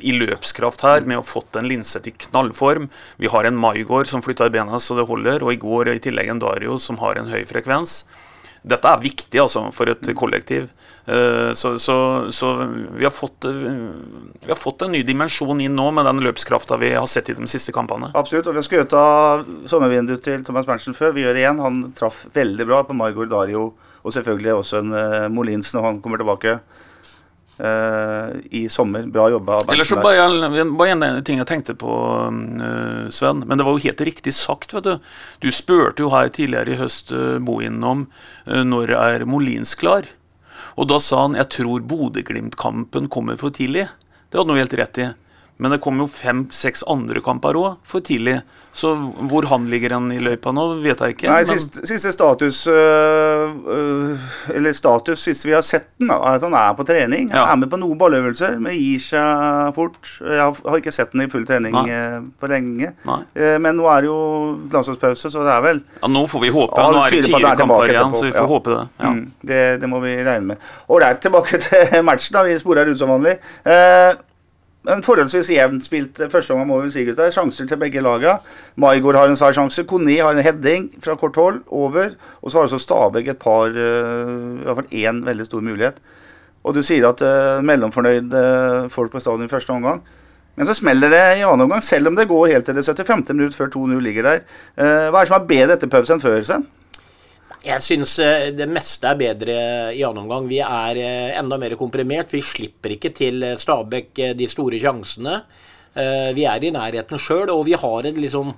[0.00, 2.90] I, løpskraft her, med å fått en Linseth i knallform.
[3.22, 6.32] Vi har en Maigård som flytter bena så det holder, og i går i tillegg
[6.32, 8.04] en Dario som har en høy frekvens.
[8.66, 10.70] dette er viktig altså, for et kollektiv.
[11.06, 11.96] Eh, så, så,
[12.34, 13.68] så vi, har fått, eh,
[14.42, 17.36] vi har fått en ny dimensjon inn nå med den løpskrafta vi har sett i
[17.38, 18.10] de siste kampene.
[18.18, 18.48] Absolutt.
[18.50, 21.14] Og vi har skrøt av sommervinduet til Thomas Berntsen før.
[21.14, 21.62] Vi gjør det igjen.
[21.62, 23.68] Han traff veldig bra på Margot Dario,
[24.02, 26.58] og selvfølgelig også en Molinsen Molins når han kommer tilbake.
[27.56, 29.06] Uh, i sommer.
[29.08, 29.62] Bra jobba.
[29.72, 33.40] Ellers så bare, en ting jeg tenkte på, uh, Sven.
[33.46, 34.98] Men det var jo helt riktig sagt, vet du.
[35.40, 38.06] Du spurte jo her tidligere i høst, uh, Bohin, om
[38.44, 40.04] når er Molins klar?
[40.76, 43.88] Og da sa han jeg tror Bodø-Glimt-kampen kommer for tidlig.
[44.28, 45.08] Det hadde han jo helt rett i.
[45.56, 48.40] Men det kom jo fem-seks andre kamper òg for tidlig.
[48.76, 48.90] Så
[49.30, 51.30] hvor han ligger han i løypa nå, vet jeg ikke.
[51.30, 51.48] Nei, men...
[51.48, 56.56] siste, siste, status øh, øh, Eller status siste vi har sett den, er at han
[56.60, 57.30] er på trening.
[57.32, 57.46] Han ja.
[57.54, 59.96] er med på noen balløvelser, men gir seg fort.
[60.20, 62.20] Jeg har ikke sett den i full trening Nei.
[62.36, 62.92] på lenge.
[63.08, 63.18] Nei.
[63.62, 64.20] men nå er det jo
[64.74, 66.76] landslagspause, så det er vel Ja, Nå får vi håpe.
[66.76, 68.52] Ja, nå er det fire kamper igjen, så vi får ja.
[68.52, 68.86] håpe det.
[69.00, 69.16] Ja.
[69.16, 69.64] Mm, det.
[69.80, 69.88] det.
[69.88, 70.70] må vi regne med.
[70.92, 72.36] Ålreit, tilbake til matchen.
[72.36, 73.38] da, Vi sporer ut som vanlig.
[73.64, 74.18] Uh,
[74.92, 77.30] en forholdsvis jevnt spilt første omgang, må vi si, gutter.
[77.34, 78.36] Sjanser til begge lagene.
[78.82, 79.86] Maigård har en svær sjanse.
[79.88, 82.14] Koni har en heading fra kort hold over.
[82.42, 85.98] Og så har også Stabæk et par uh, I hvert fall én veldig stor mulighet.
[86.66, 88.44] Og du sier at uh, mellomfornøyde
[88.94, 90.02] folk på stadion i første omgang.
[90.56, 93.34] Men så smeller det i annen omgang, selv om det går helt til det 75.
[93.34, 94.44] minutt før 2-0 ligger der.
[94.78, 96.64] Uh, hva er det som er bedre etter pubs enn før, Sven?
[97.66, 99.54] Jeg syns eh, det meste er bedre
[99.96, 100.44] i annen omgang.
[100.46, 102.30] Vi er eh, enda mer komprimert.
[102.34, 105.40] Vi slipper ikke til eh, Stabæk de store sjansene.
[106.36, 108.50] Vi er i nærheten sjøl, og vi har et liksom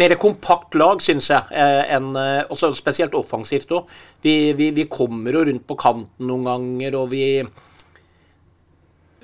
[0.00, 1.44] mer kompakt lag, syns jeg.
[1.92, 2.16] Enn,
[2.48, 3.92] også spesielt offensivt òg.
[4.24, 7.26] Vi, vi, vi, kommer jo rundt på kanten noen ganger, og vi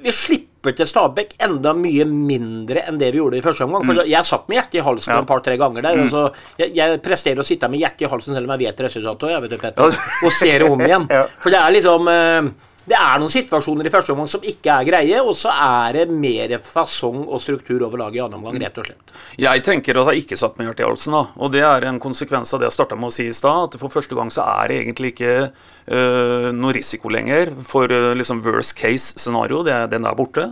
[0.04, 3.84] Vi slipper slipper til Stabæk enda mye mindre enn det vi gjorde i første omgang.
[3.84, 4.08] For mm.
[4.08, 5.20] jeg satt med hjertet i halsen ja.
[5.20, 5.96] et par-tre ganger der.
[5.96, 6.04] Mm.
[6.06, 6.22] Altså,
[6.58, 9.44] jeg, jeg, presterer å sitte med hjertet i halsen selv om jeg vet resultatet, jeg
[9.44, 11.08] vet du, Petter, og ser det om igjen.
[11.16, 11.24] ja.
[11.42, 14.88] For det er liksom uh, det er noen situasjoner i første omgang som ikke er
[14.88, 18.80] greie, og så er det mer fasong og struktur over laget i annen omgang, rett
[18.80, 19.14] og slett.
[19.40, 21.22] Jeg tenker at jeg ikke satt med hjertet i halsen, da.
[21.40, 23.80] Og det er en konsekvens av det jeg starta med å si i stad, at
[23.80, 28.44] for første gang så er det egentlig ikke øh, noe risiko lenger for øh, liksom
[28.44, 29.62] worst case scenario.
[29.64, 30.50] Det, den er borte.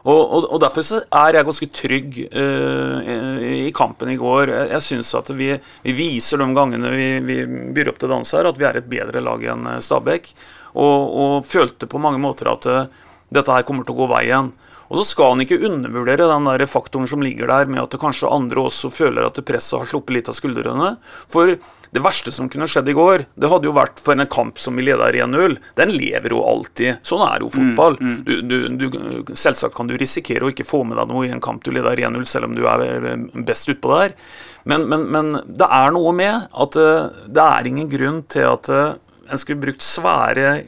[0.00, 3.10] Og, og, og, Derfor er jeg ganske trygg uh,
[3.66, 4.52] i kampen i går.
[4.54, 5.50] Jeg, jeg syns at vi,
[5.84, 7.42] vi, viser de gangene vi, vi
[7.76, 10.32] byr opp til dans her, at vi er et bedre lag enn Stabæk
[10.72, 12.84] og, og følte på mange måter at uh,
[13.30, 14.52] dette her kommer til å gå veien.
[14.90, 18.30] Og så skal han ikke undervurdere den der faktoren som ligger der med at kanskje
[18.30, 20.96] andre også føler at presset har sluppet litt av skuldrene.
[21.30, 21.54] For
[21.90, 24.76] det verste som kunne skjedd i går, det hadde jo vært for en kamp som
[24.78, 25.56] vi leder 1-0.
[25.78, 27.00] Den lever jo alltid.
[27.06, 27.98] Sånn er jo fotball.
[27.98, 28.20] Mm, mm.
[28.26, 31.42] Du, du, du, selvsagt kan du risikere å ikke få med deg noe i en
[31.42, 34.14] kamp du leder 1-0, selv om du er eh, best utpå der.
[34.70, 38.70] Men, men, men, det er noe med at uh, det er ingen grunn til at
[38.70, 38.98] uh,
[39.30, 40.60] en skulle brukt svære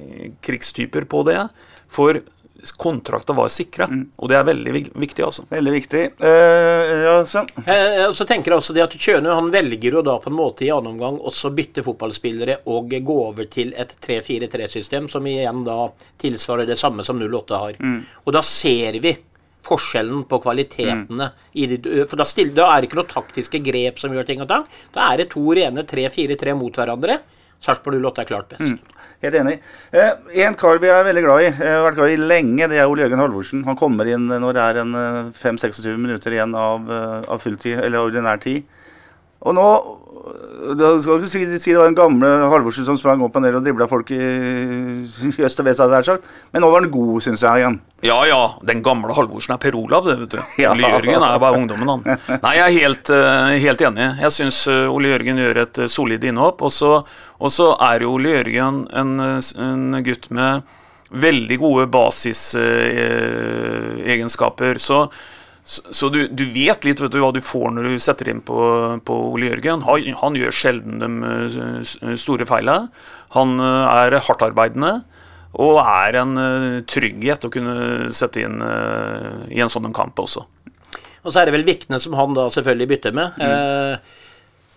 [0.43, 1.39] krigstyper på det.
[1.93, 2.19] For
[2.77, 4.03] kontrakter var sikra, mm.
[4.17, 5.25] og det er veldig viktig.
[5.25, 5.45] altså.
[5.51, 6.03] Veldig viktig.
[6.19, 7.43] Eh, ja, så.
[7.67, 10.67] Uh, så tenker jeg også det at Kjøne han velger jo da på en måte
[10.67, 15.89] i annen omgang også bytte fotballspillere og gå over til et 3-4-3-system, som igjen da
[16.23, 17.83] tilsvarer det samme som 08 har.
[17.83, 18.01] Mm.
[18.25, 19.17] Og da ser vi
[19.67, 21.29] forskjellen på kvalitetene.
[21.55, 21.77] Mm.
[21.83, 24.51] De, for da, stiller, da, er det ikke noe taktiske grep som gjør ting og
[24.51, 24.67] tang.
[24.95, 27.21] Da er det to rene 3-4-3 mot hverandre.
[27.63, 28.75] Sarpsborg 08 er klart best.
[28.75, 29.02] Mm.
[29.23, 29.59] Helt enig.
[29.95, 32.81] Eh, en kar vi er veldig glad i, jeg har vært glad i lenge, det
[32.83, 33.61] er Ole Jørgen Halvorsen.
[33.69, 34.97] Han kommer inn når det er en
[35.39, 38.67] 5-26 eh, minutter igjen av, eh, av fulltid, eller ordinær tid.
[39.47, 39.69] Og nå
[40.79, 43.57] da skal du ikke si, det var den gamle Halvorsen som sprang opp og ned
[43.59, 46.29] og dribla folk i, i øst og vest, sagt.
[46.53, 47.77] men nå var han god, syns jeg igjen.
[48.07, 50.41] Ja ja, den gamle Halvorsen er Per Olav, det, vet du.
[50.63, 50.69] Ja.
[50.77, 52.03] Ole Jørgen er bare ungdommen, han.
[52.45, 54.07] Nei, jeg er helt, uh, helt enig.
[54.23, 56.59] Jeg syns uh, Ole Jørgen gjør et uh, solid innhopp.
[56.63, 57.03] Og så
[57.83, 59.11] er jo Ole Jørgen en,
[59.67, 60.63] en gutt med
[61.13, 64.79] veldig gode basisegenskaper.
[64.79, 65.11] så
[65.65, 68.41] så, så du, du, vet litt vet du, hva du får når du setter inn
[68.43, 68.59] på,
[69.07, 69.85] på Ole Jørgen.
[69.87, 72.91] Han, han, gjør sjelden de eh, store feilene.
[73.37, 74.97] Han eh, er hardtarbeidende
[75.63, 78.59] og er en eh, trygghet å kunne sette inn
[79.53, 80.47] i en sånn kamp også.
[81.23, 83.39] Og så er det vel Vikne som han da selvfølgelig bytter med.
[83.39, 83.47] Mm.
[83.47, 84.19] Eh,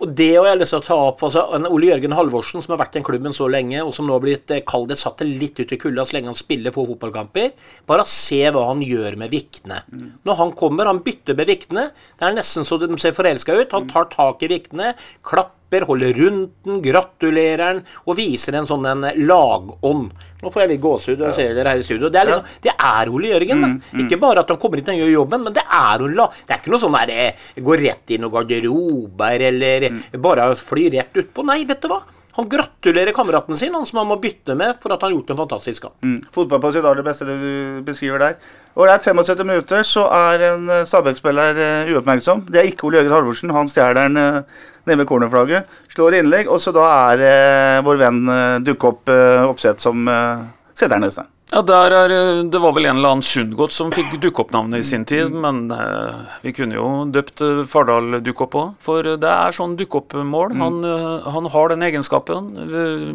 [0.04, 1.22] og det har jeg lyst til å ta opp.
[1.24, 4.18] altså Ole Jørgen Halvorsen, som har vært i den klubben så lenge, og som nå
[4.18, 7.54] har blitt kald, kall det litt ut i kulda så lenge han spiller få fotballkamper.
[7.88, 9.82] Bare se hva han gjør med Vikne.
[9.88, 10.10] Mm.
[10.28, 11.88] Når han kommer, han bytter med Vikne.
[12.20, 13.76] Det er nesten så de ser forelska ut.
[13.78, 18.86] Han tar tak i Vikne, klapper, holder rundt den, gratulerer den og viser en sånn
[18.88, 20.14] en lagånd.
[20.42, 22.10] Nå får jeg litt gåsehud og ser dere her i studio.
[22.14, 23.64] Det er, liksom, det er Ole Jørgen.
[23.64, 24.02] Mm, mm.
[24.06, 26.28] Ikke bare at han kommer hit og gjør jobben, men det er Ole.
[26.46, 27.16] Det er ikke noe sånn der
[27.56, 30.04] går gå rett inn og garderober eller mm.
[30.22, 31.48] bare fly rett utpå.
[31.50, 32.04] Nei, vet du hva.
[32.36, 35.30] Han gratulerer kameraten sin, han som han må bytte med for at han har gjort
[35.32, 35.96] en fantastisk kamp.
[36.04, 36.18] Mm.
[36.36, 38.36] Fotball på sitt aller beste, det du beskriver der.
[38.76, 42.44] Og det er 75 minutter, så er en eh, Stabæk-spiller eh, uoppmerksom.
[42.52, 43.56] Det er ikke Ole Jørgen Halvorsen.
[43.56, 45.72] Han stjeler den eh, nede ved cornerflagget.
[45.94, 50.08] Slår innlegg, og så da er eh, vår venn eh, dukker opp eh, oppsett som
[50.08, 50.46] eh,
[50.76, 51.32] setter den Øystein.
[51.54, 54.88] Ja, der er, eh, Det var vel en eller annen Sundgodt som fikk dukkeoppnavnet i
[54.88, 58.72] sin tid, men eh, vi kunne jo døpt eh, Fardal Dukkopp òg.
[58.84, 60.56] For det er sånn dukkeoppmål.
[60.60, 62.50] Han, eh, han har den egenskapen.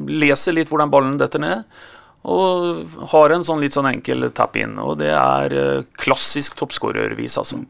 [0.09, 1.64] Leser litt hvordan ballen detter ned.
[2.30, 4.74] Og har en sånn litt sånn enkel tap in.
[4.78, 5.54] Og det er
[5.98, 7.62] klassisk toppskårervis, altså.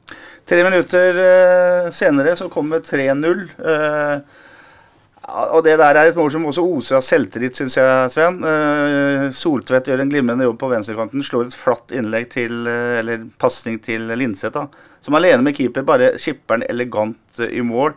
[0.50, 3.42] Tre minutter eh, senere så kommer 3-0.
[3.62, 4.38] eh,
[5.30, 8.40] og det der er et mål som også oser av selvtillit, syns jeg, Sven.
[8.42, 11.22] Eh, Soltvedt gjør en glimrende jobb på venstrekanten.
[11.22, 14.88] Slår et flatt innlegg til, eller pasning til Linseth, da.
[15.06, 17.94] Som alene med keeper bare skipper den elegant i mål.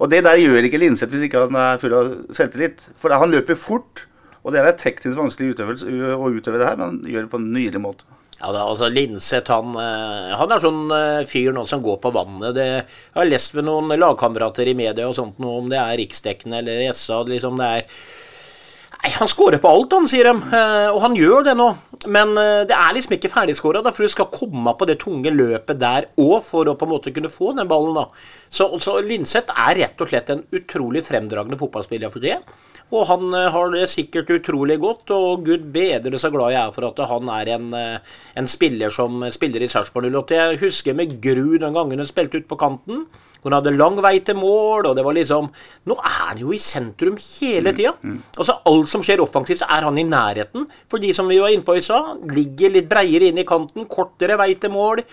[0.00, 2.86] Og det der gjør ikke Linseth hvis ikke han er full av selvtillit.
[3.02, 4.06] For han løper fort,
[4.40, 7.52] og det er teknisk vanskelig å utøve det her, men han gjør det på en
[7.52, 8.08] nydelig måte.
[8.40, 12.12] Ja, da, altså Linseth han, eh, han er sånn eh, fyr nå som går på
[12.14, 12.54] vannet.
[12.56, 15.98] Det, jeg har lest med noen lagkamerater i media og sånt noe om det er
[16.00, 17.20] riksdekkende eller SA.
[17.28, 18.00] Liksom det er
[19.00, 20.32] Nei, Han skårer på alt, han, sier de.
[20.56, 21.68] Eh, Og han gjør det nå.
[22.12, 22.32] Men
[22.68, 26.38] det er liksom ikke ferdigskåra, for du skal komme på det tunge løpet der òg
[26.44, 27.96] for å på en måte kunne få den ballen.
[27.96, 28.06] da.
[28.48, 32.38] Så, så Linseth er rett og slett en utrolig fremdragende fotballspiller for det.
[32.90, 36.74] Og han eh, har det sikkert utrolig godt, og gud bedre så glad jeg er
[36.74, 40.38] for at han er en, eh, en spiller som spiller i Sarpsborg 08.
[40.38, 43.06] Jeg husker med gru den gangen han spilte ut på kanten.
[43.40, 45.48] hvor Han hadde lang vei til mål, og det var liksom
[45.86, 47.94] Nå er han jo i sentrum hele tida.
[48.36, 50.66] Altså alt som skjer offensivt, så er han i nærheten.
[50.90, 53.86] For de som vi var inne på i stad, ligger litt breiere inn i kanten,
[53.86, 55.04] kortere vei til mål.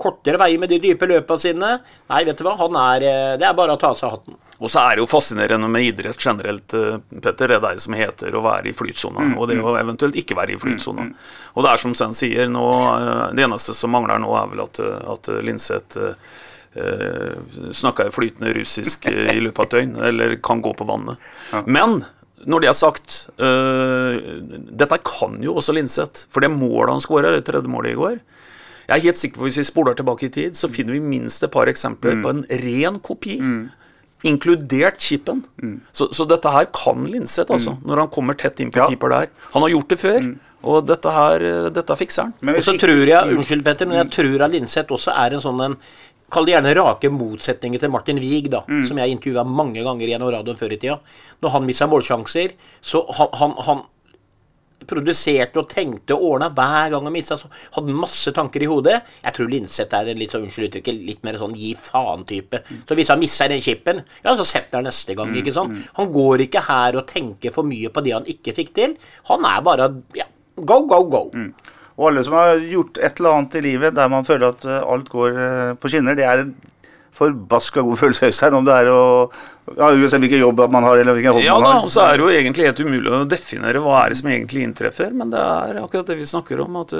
[0.00, 1.74] Kortere veier med de dype løpa sine.
[2.10, 4.38] Nei, vet du hva, han er eh, Det er bare å ta av seg hatten.
[4.60, 7.48] Og så er det jo fascinerende med idrett generelt, eh, Petter.
[7.48, 10.54] Det er det som heter å være i flytsona, og det å eventuelt ikke være
[10.54, 11.08] i flytsona.
[11.54, 14.64] Og det er som Sven sier, nå, eh, det eneste som mangler nå, er vel
[14.66, 14.80] at,
[15.16, 17.34] at Linseth eh,
[17.80, 21.30] snakka flytende russisk i løpet av et døgn, eller kan gå på vannet.
[21.64, 22.02] Men
[22.48, 24.20] når det er sagt, eh,
[24.80, 26.26] dette kan jo også Linseth.
[26.32, 28.20] For det målet han skåra, det tredje målet i går
[28.90, 31.44] Jeg er helt sikker på Hvis vi spoler tilbake i tid, så finner vi minst
[31.46, 33.38] et par eksempler på en ren kopi.
[34.26, 35.44] Inkludert chipen.
[35.96, 37.78] Så, så dette her kan Linseth, altså.
[37.86, 38.88] Når han kommer tett inn på Ja.
[38.90, 39.30] keeper der.
[39.54, 40.26] Han har gjort det før,
[40.62, 42.34] og dette her, eh, dette fikser han.
[42.52, 45.64] Og så tror jeg, unnskyld Petter, men jeg tror at Linseth også er en sånn
[45.64, 45.76] en
[46.30, 50.30] Kall det gjerne rake motsetninger til Martin Wiig, da, som jeg intervjua mange ganger gjennom
[50.30, 51.00] radioen før i tida.
[51.42, 53.80] Når han mista målsjanser, så han, han, han
[54.88, 57.38] produserte og tenkte og ordna hver gang han mista,
[57.76, 59.00] hadde masse tanker i hodet.
[59.24, 62.62] Jeg tror Linseth er en litt sånn, unnskyld uttrykket, litt mer sånn gi faen-type.
[62.88, 65.76] Så hvis han misser den chipen, ja, så setter han neste gang, ikke sant.
[65.98, 68.96] Han går ikke her og tenker for mye på det han ikke fikk til.
[69.30, 71.26] Han er bare ja, go, go, go.
[72.00, 74.84] Og alle som har gjort et eller annet i livet der man føler at eh,
[74.88, 76.54] alt går eh, på skinner, det er en
[77.16, 79.00] forbaska god følelse, Øystein, om det er å
[79.76, 82.18] ja, Uansett hvilken jobb man har, eller hvilken hobby Ja man da, og så er
[82.18, 85.42] det jo egentlig helt umulig å definere hva er det som egentlig inntreffer, men det
[85.42, 86.80] er akkurat det vi snakker om.
[86.80, 86.94] At,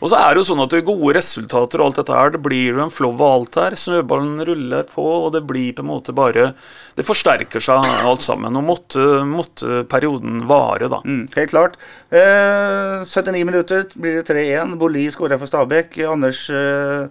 [0.00, 2.32] og så er det jo sånn at det er gode resultater og alt dette her,
[2.32, 3.76] det blir jo en flow av alt her.
[3.80, 6.50] Snøballen ruller på, og det blir på en måte bare
[6.96, 8.56] Det forsterker seg alt sammen.
[8.56, 11.02] Og måtte, måtte perioden vare, da.
[11.04, 11.76] Mm, helt klart.
[12.08, 14.78] Eh, 79 minutter blir det 3-1.
[14.80, 15.98] Boli skårer for Stabæk.
[16.08, 17.10] Anders eh,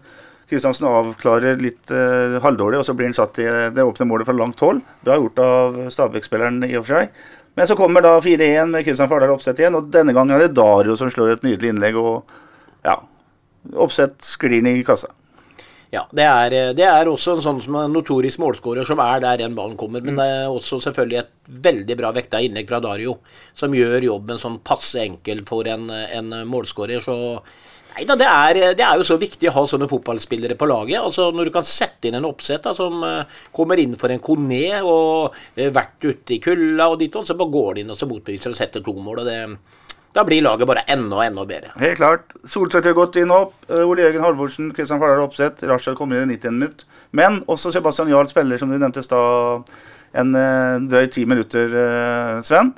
[0.50, 4.36] Kristiansen avklarer litt eh, halvdårlig, og så blir han satt i det åpne målet fra
[4.38, 4.84] langt hold.
[5.06, 7.26] Bra gjort av Stabæk-spilleren i og for seg.
[7.56, 10.56] Men så kommer da 4-1 med Kristian Fardal Opseth igjen, og denne gangen er det
[10.58, 11.98] Dario som slår et nydelig innlegg.
[11.98, 13.00] og ja,
[13.74, 15.10] Opseth sklir inn i kassa.
[15.94, 19.40] Ja, det er, det er også en sånn som en notorisk målskårer som er der
[19.46, 20.04] den ballen kommer.
[20.04, 21.32] Men det er også selvfølgelig et
[21.66, 23.16] veldig bra vekta innlegg fra Dario,
[23.56, 27.06] som gjør jobben sånn passe enkel for en, en målskårer.
[27.06, 27.16] Så
[27.96, 31.00] nei da, det det er jo så viktig å ha sånne fotballspillere på laget.
[31.00, 34.22] Altså Når du kan sette inn en oppsett da, som eh, kommer inn for en
[34.24, 38.00] Kone og eh, vært ute i kulda og ditt så bare går de inn og
[38.00, 39.24] så motbeviser og setter to mål.
[39.24, 39.40] og det
[40.16, 41.74] da blir laget bare enda enda bedre.
[41.76, 42.30] Helt klart.
[42.48, 43.56] Solseth har gått inn og opp.
[43.68, 45.66] Eh, Ole Jørgen Halvorsen, Kristian Fardal Opseth.
[45.68, 46.86] Rashad kommer inn i 90 minutt.
[47.12, 49.68] Men også Sebastian Jarl spiller, som du nevnte i stad,
[50.16, 50.32] en
[50.88, 51.76] drøy ti minutter,
[52.48, 52.72] Sven.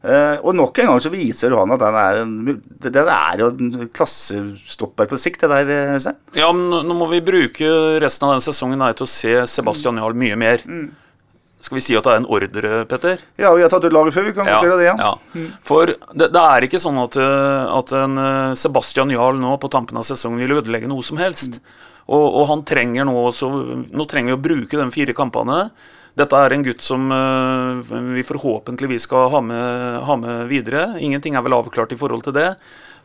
[0.00, 2.30] Eh, og nok en gang så viser han at han er en,
[2.80, 6.16] det, det er jo en klassestopper på sikt, det der, eh, Øystein.
[6.38, 7.68] Ja, men nå- må vi bruke
[8.00, 10.64] resten av den sesongen her til å se Sebastian Jarl mye mer.
[11.60, 13.18] Skal vi si at det er en ordre, Petter?
[13.36, 14.98] Ja, vi har tatt ut laget før, vi kan ja, det igjen.
[15.04, 15.12] ja.
[15.68, 18.16] For det, det er ikke sånn at, eh, at en
[18.56, 21.60] Sebastian Jarl nå på tampen av sesongen vil ødelegge noe som helst.
[22.08, 23.46] Og, og han trenger nå også
[23.92, 25.68] Nå trenger vi å bruke de fire kampene.
[26.20, 27.80] Dette er en gutt som uh,
[28.14, 30.94] vi forhåpentligvis skal ha med, ha med, videre.
[31.00, 32.48] Ingenting er vel avklart i forhold til det.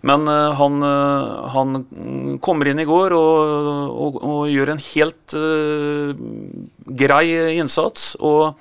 [0.05, 1.83] Men uh, han, uh, han,
[2.43, 5.37] kommer inn i går og, og, og gjør en helt
[7.03, 8.13] grei innsats.
[8.19, 8.55] Og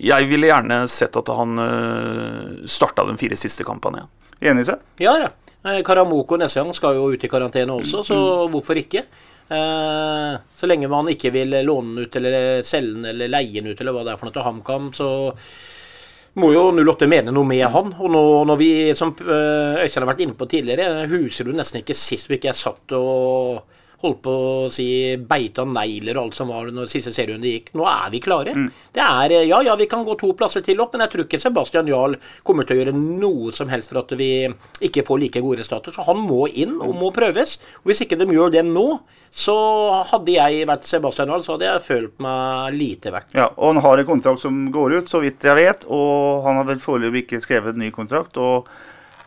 [0.00, 4.06] jeg ville gjerne sett at han uh, starta de fire siste kampene.
[4.40, 4.84] Enig Enig, seg?
[5.02, 5.30] Ja, ja.
[5.84, 8.54] Karamoko neste gang skal jo ut i karantene også, så mm.
[8.54, 9.02] hvorfor ikke?
[9.50, 13.72] Eh, så lenge man ikke vil låne den ut eller selge den eller leie den
[13.72, 15.08] ut eller hva det er for noe til HamKam, så
[16.38, 17.90] må jo 08 mene noe med han.
[17.98, 21.82] Og nå, når vi, som eh, Øystein har vært inne på tidligere, husker du nesten
[21.82, 24.86] ikke sist vi ikke satt og holdt på å si
[25.28, 27.72] beita negler og alt som var når siste serierunde gikk.
[27.76, 28.54] Nå er vi klare.
[28.56, 28.68] Mm.
[28.96, 31.40] Det er Ja, ja, vi kan gå to plasser til opp, men jeg tror ikke
[31.40, 34.48] Sebastian Jarl kommer til å gjøre noe som helst for at vi
[34.86, 35.94] ikke får like gode resultater.
[35.94, 37.58] Så han må inn og må prøves.
[37.82, 38.86] Og hvis ikke de gjør det nå,
[39.30, 39.56] så
[40.10, 43.36] hadde jeg vært Sebastian Jarl, så hadde jeg følt meg lite verdt.
[43.36, 46.60] Ja, og han har en kontrakt som går ut, så vidt jeg vet, og han
[46.60, 48.40] har vel foreløpig ikke skrevet ny kontrakt.
[48.40, 48.68] og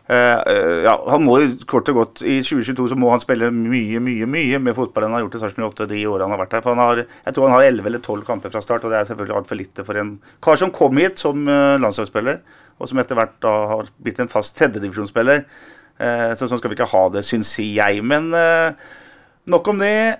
[0.04, 4.58] ja, han må kort og godt I 2022 så må han spille mye mye, mye
[4.60, 6.64] med fotball enn han har gjort i Sarpsborg 8 de årene han har vært her.
[6.66, 8.98] For han har, Jeg tror han har 11 eller 12 kamper fra start, og det
[8.98, 10.10] er selvfølgelig altfor lite for en
[10.44, 12.42] kar som kom hit som uh, landslagsspiller,
[12.76, 15.46] og som etter hvert da har blitt en fast tredjedivisjonsspiller.
[16.34, 18.00] Så sånn skal vi ikke ha det, syns jeg.
[18.02, 18.32] Men
[19.46, 20.16] nok om det.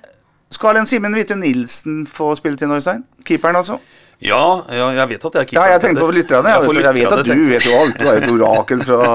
[0.55, 3.03] Skal en Simen Hvite Nilsen få spille til Øystein?
[3.27, 3.81] Keeperen, altså?
[4.25, 5.59] Ja, ja, jeg vet at jeg er keeper.
[5.61, 6.53] Ja, jeg tenkte på lytterne.
[6.55, 7.99] Jeg, jeg, jeg, vet at du vet jo alt.
[8.01, 9.09] Du er et orakel fra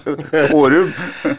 [0.60, 0.90] Årum.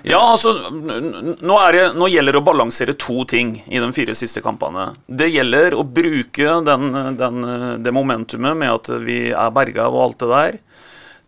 [0.02, 4.42] ja, altså nå, det, nå, gjelder det å balansere to ting i de fire siste
[4.46, 4.88] kampene.
[5.06, 7.50] Det gjelder å bruke den, den,
[7.86, 10.62] det momentumet med at vi er berga og alt det der,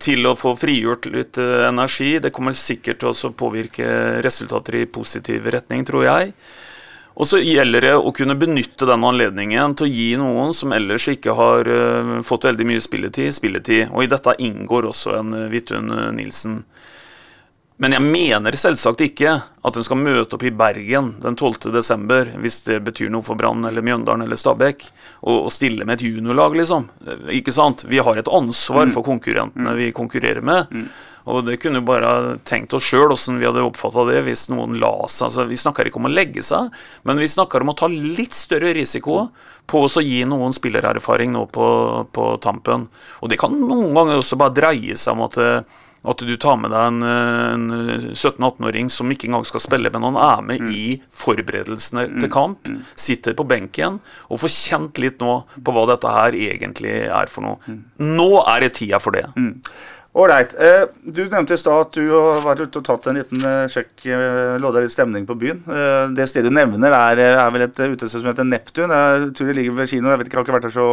[0.01, 2.15] til å få frigjort litt eh, energi.
[2.23, 6.33] Det kommer sikkert til å påvirke resultater i positiv retning, tror jeg.
[7.17, 11.07] Og så gjelder det å kunne benytte den anledningen til å gi noen som ellers
[11.09, 13.87] ikke har uh, fått veldig mye spilletid, spilletid.
[13.89, 16.59] Og i dette inngår også en uh, Vidtun uh, Nilsen.
[17.77, 22.63] Men jeg mener selvsagt ikke at den skal møte opp i Bergen den 12.12., hvis
[22.65, 24.87] det betyr noe for Brann eller Mjøndalen eller Stabæk,
[25.21, 26.87] og, og, stille med et juniorlag, liksom.
[27.29, 27.85] Ikke sant?
[27.85, 28.95] Vi har et ansvar mm.
[28.97, 30.73] for konkurrentene vi konkurrerer med.
[30.73, 30.89] Mm.
[31.27, 34.93] Og det kunne bare tenkt oss sjøl åssen vi hadde oppfatta det hvis noen la
[35.11, 36.71] seg altså, Vi snakker ikke om å legge seg,
[37.03, 39.25] men vi snakker om å ta litt større risiko
[39.67, 41.67] på å gi noen spillererfaring nå på,
[42.15, 42.87] på tampen.
[43.19, 45.37] Og det kan noen ganger også bare dreie seg om at
[46.07, 47.67] at du tar med deg en, en
[48.13, 50.71] 17-18-åring som ikke engang skal spille, men han er med mm.
[50.71, 50.85] i
[51.23, 52.17] forberedelsene mm.
[52.23, 52.71] til kamp.
[52.71, 52.79] Mm.
[53.07, 57.47] Sitter på benken og får kjent litt nå på hva dette her egentlig er for
[57.47, 57.61] noe.
[57.67, 57.83] Mm.
[58.17, 59.27] Nå er det tida for det.
[60.17, 60.55] Ålreit.
[60.57, 60.67] Mm.
[60.67, 63.65] Eh, du nevnte i stad at du har vært ute og tatt en liten eh,
[63.71, 65.59] sjekk, eh, lodda litt stemning på byen.
[65.69, 68.93] Eh, det stedet du nevner, er, er vel et utested som heter Neptun.
[68.93, 70.13] Jeg tror det ligger ved kinoen.
[70.15, 70.89] Jeg vet ikke, jeg har ikke vært der så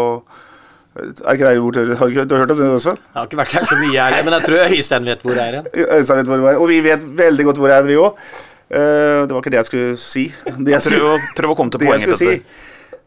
[0.95, 2.95] er ikke det hvor Har du hørt om det også?
[2.95, 5.45] Jeg har ikke vært der så mye, jeg, men jeg tror Øystein vet hvor det
[5.45, 5.68] er.
[5.99, 8.24] Øystein vet hvor det er, Og vi vet veldig godt hvor det er, vi òg.
[8.64, 10.24] Uh, eh, det var ikke det jeg skulle si.
[10.47, 12.16] Det jeg skulle, prøv å komme til poenget.
[12.18, 12.38] Si,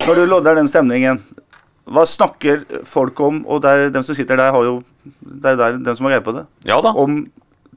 [0.06, 1.24] når du lodder den stemningen,
[1.88, 3.42] hva snakker folk om?
[3.48, 4.82] Og der, dem som sitter der, har jo
[5.22, 6.44] Det er der, dem som har greie på det.
[6.68, 6.92] Ja da.
[6.92, 7.24] Om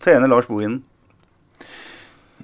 [0.02, 0.80] trener Lars Bohinen.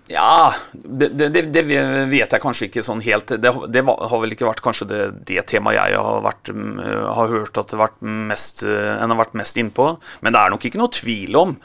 [0.09, 3.33] Ja, det, det, det, vet jeg kanskje ikke sånn helt.
[3.43, 6.77] Det, det har vel ikke vært kanskje det, det temaet jeg har, vært, mm,
[7.17, 9.89] har hørt at det har vært mest, eh, en har vært mest innpå.
[10.23, 11.57] Men det er nok ikke noe tvil om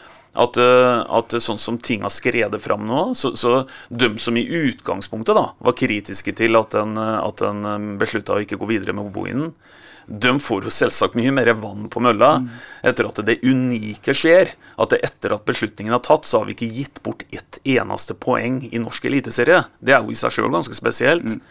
[0.41, 3.59] at, eh, at sånn som ting har skredet fram nå, så, så
[3.93, 8.57] de som i utgangspunktet da, var kritiske til at en, at en beslutta å ikke
[8.57, 9.53] gå videre med Oboinen,
[10.12, 12.47] de får jo selvsagt mye mer vann på mølla mm.
[12.91, 14.51] etter at det unike skjer.
[14.82, 18.62] At etter at beslutningen er tatt, så har vi ikke gitt bort ett eneste poeng
[18.68, 19.64] i norsk eliteserie.
[19.80, 21.38] Det er jo i seg sjøl ganske spesielt.
[21.38, 21.43] Mm.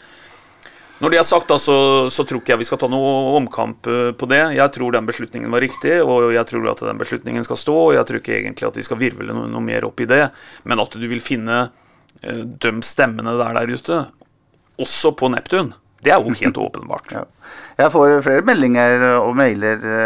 [1.01, 1.75] Når det er sagt, da, så,
[2.13, 4.43] så, tror ikke jeg vi skal ta noe omkamp eh, på det.
[4.59, 7.77] Jeg tror den beslutningen var riktig, og jeg tror at den beslutningen skal stå.
[7.87, 10.27] og Jeg tror ikke egentlig at de skal virvle noe, noe mer opp i det.
[10.69, 14.03] Men at du vil finne uh, de stemmene der der ute,
[14.81, 15.73] også på Neptun,
[16.05, 17.13] det er jo helt åpenbart.
[17.13, 17.25] Ja.
[17.81, 19.97] Jeg får flere meldinger og mailer de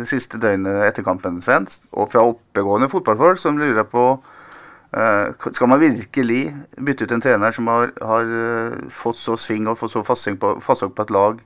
[0.00, 5.70] det siste døgnet etter kampen, Sven, og fra oppegående fotballfolk som lurer på uh, Skal
[5.70, 6.40] man virkelig
[6.78, 10.40] bytte ut en trener som har, har uh, fått så sving og fått så fastsing
[10.42, 11.38] på, på, et lag,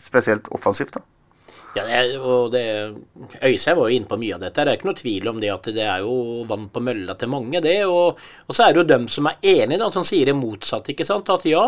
[0.00, 0.96] spesielt offensivt?
[0.96, 1.04] da?
[1.76, 2.62] Ja, det, og det,
[3.44, 4.64] Øystein var jo inne på mye av dette.
[4.64, 7.28] Det er ikke noe tvil om det at det er jo vann på mølla til
[7.28, 7.82] mange, det.
[7.84, 10.94] Og, og så er det jo dem som er enige, da, som sier det motsatte.
[10.94, 11.28] ikke sant?
[11.32, 11.66] At ja,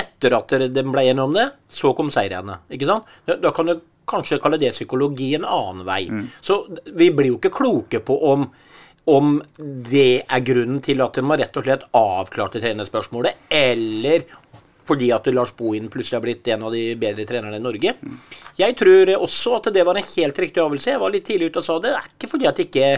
[0.00, 2.60] etter at de ble enige om det, så kom seirene.
[2.72, 3.08] ikke sant?
[3.28, 3.78] Da kan du
[4.10, 6.02] kanskje kalle det psykologi en annen vei.
[6.10, 6.26] Mm.
[6.42, 6.64] Så
[6.98, 8.46] vi blir jo ikke kloke på om,
[9.10, 14.26] om det er grunnen til at de har rett og slett avklart det trenerspørsmålet, eller
[14.90, 17.94] fordi at Lars Bohin plutselig har blitt en av de bedre trenerne i Norge.
[18.58, 20.94] Jeg tror også at det var en helt riktig avgjørelse.
[20.94, 21.92] Jeg var litt tidlig ute og sa det.
[21.94, 22.88] Det er ikke fordi at, ikke,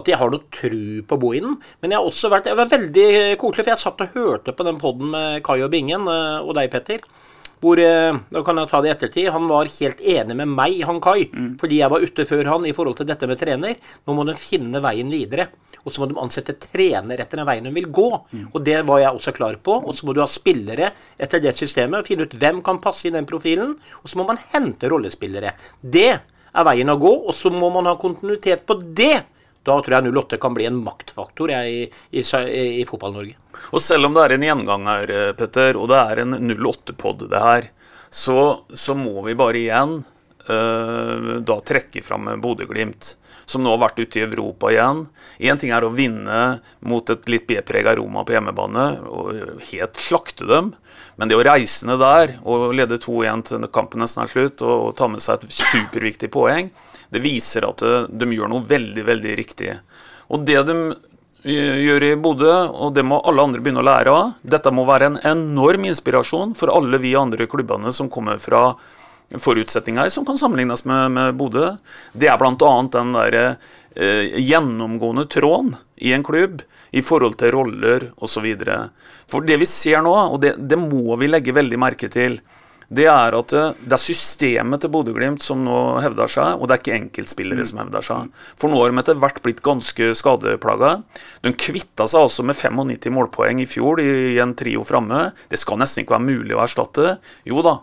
[0.00, 3.08] at jeg har noe tru på Bohinen, men jeg har også vært jeg var veldig
[3.40, 6.56] koselig, for jeg satt og hørte på den poden med Kai og Bingen eh, og
[6.58, 7.06] deg, Petter.
[7.60, 9.28] Hvor, eh, da kan jeg ta det i ettertid.
[9.32, 11.30] Han var helt enig med meg, han Kai,
[11.60, 13.76] fordi jeg var ute før han i forhold til dette med trener.
[14.06, 15.48] Nå må de finne veien videre.
[15.86, 18.08] Og så må de ansette trener etter den veien de vil gå.
[18.52, 19.78] Og det var jeg også klar på.
[19.86, 23.06] Og så må du ha spillere etter det systemet og finne ut hvem kan passe
[23.06, 23.76] i den profilen.
[24.02, 25.54] Og så må man hente rollespillere.
[25.80, 26.10] Det
[26.56, 29.22] er veien å gå, og så må man ha kontinuitet på det.
[29.66, 32.22] Da tror jeg 08 kan bli en maktfaktor jeg, i, i,
[32.80, 33.34] i Fotball-Norge.
[33.74, 37.42] Og selv om det er en gjenganger, her, Petter, og det er en 08-pod, det
[37.42, 37.70] her,
[38.10, 39.98] så, så, må vi bare igjen
[40.46, 45.04] uh, da trekke fram Bodø-Glimt, som nå har vært ute i Europa igjen.
[45.42, 46.40] Én ting er å vinne
[46.86, 50.72] mot et litt B-prega Roma på hjemmebane og helt slakte dem.
[51.16, 54.90] Men det å reise ned der og lede 2-1 til kampen nesten er slutt, og,
[54.90, 56.68] og ta med seg et superviktig poeng,
[57.12, 59.72] det viser at eh, de gjør noe veldig, veldig riktig.
[60.32, 60.76] Og det de
[61.46, 64.30] gjør i Bodø, og det må alle andre begynne å lære av.
[64.42, 68.72] Dette må være en enorm inspirasjon for alle vi andre klubbene som kommer fra
[69.42, 71.72] forutsetninger som kan sammenlignes med, med Bodø.
[72.14, 72.72] Det er bl.a.
[72.92, 78.46] den der eh, gjennomgående tråden i en klubb i forhold til roller osv.
[79.30, 82.40] For det vi ser nå, og det, det må vi legge veldig merke til,
[82.86, 86.82] det er at det er systemet til Bodø-Glimt som nå hevder seg, og det er
[86.82, 88.36] ikke enkeltspillere som hevder seg.
[88.54, 90.92] For nå har de etter hvert blitt ganske skadeplaga.
[91.42, 95.32] De kvitta seg altså med 95 målpoeng i fjor i en trio framme.
[95.50, 97.16] Det skal nesten ikke være mulig å erstatte.
[97.48, 97.80] Jo da,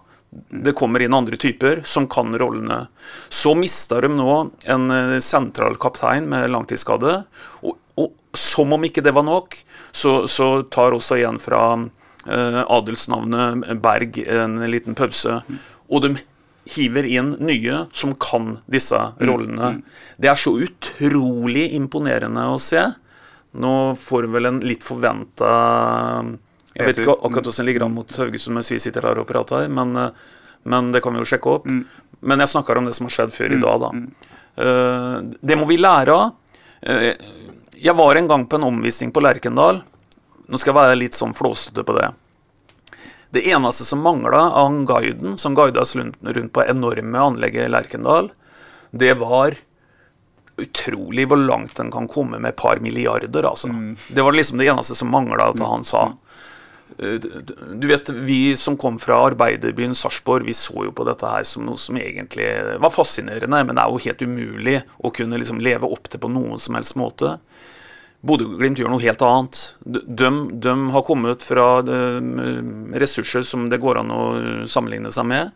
[0.64, 2.86] det kommer inn andre typer som kan rollene.
[3.28, 4.38] Så mister de nå
[4.72, 7.20] en sentral kaptein med langtidsskade.
[7.68, 9.56] Og, og som om ikke det var nok,
[9.91, 15.41] så, så tar også igjen fra eh, adelsnavnet Berg en liten pause.
[15.89, 16.16] Og de
[16.74, 19.76] hiver inn nye som kan disse rollene.
[20.18, 22.86] Det er så utrolig imponerende å se.
[23.60, 25.50] Nå får vi vel en litt forventa
[26.74, 29.28] Jeg vet ikke akkurat hvordan det ligger an mot Haugesund mens vi sitter her og
[29.30, 29.94] prater, men,
[30.66, 31.68] men det kan vi jo sjekke opp.
[32.24, 33.91] Men jeg snakker om det som har skjedd før i dag, da.
[34.54, 36.39] Uh, det må vi lære av.
[37.84, 39.81] Jeg var en gang på en omvisning på Lerkendal.
[40.47, 42.05] Nå skal jeg være litt sånn flåsete på det.
[43.36, 46.21] Det eneste som mangla av han guiden som guida oss rundt,
[46.53, 48.29] på enorme anlegget Lerkendal,
[48.91, 49.57] det var
[50.61, 53.67] utrolig hvor langt en kan komme med et par milliarder, altså.
[53.73, 53.97] Mm.
[54.15, 56.05] Det var liksom det eneste som mangla at han sa.
[56.95, 61.65] Du vet, Vi som kom fra arbeiderbyen Sarpsborg, vi så jo på dette her som
[61.65, 62.47] noe som egentlig
[62.79, 66.31] var fascinerende, men det er jo helt umulig å kunne liksom leve opp til på
[66.31, 67.39] noen som helst måte.
[68.24, 69.61] Bodø-Glimt gjør noe helt annet.
[69.84, 70.30] De,
[70.63, 74.21] de, har kommet fra ressurser som det går an å
[74.69, 75.51] sammenligne seg med,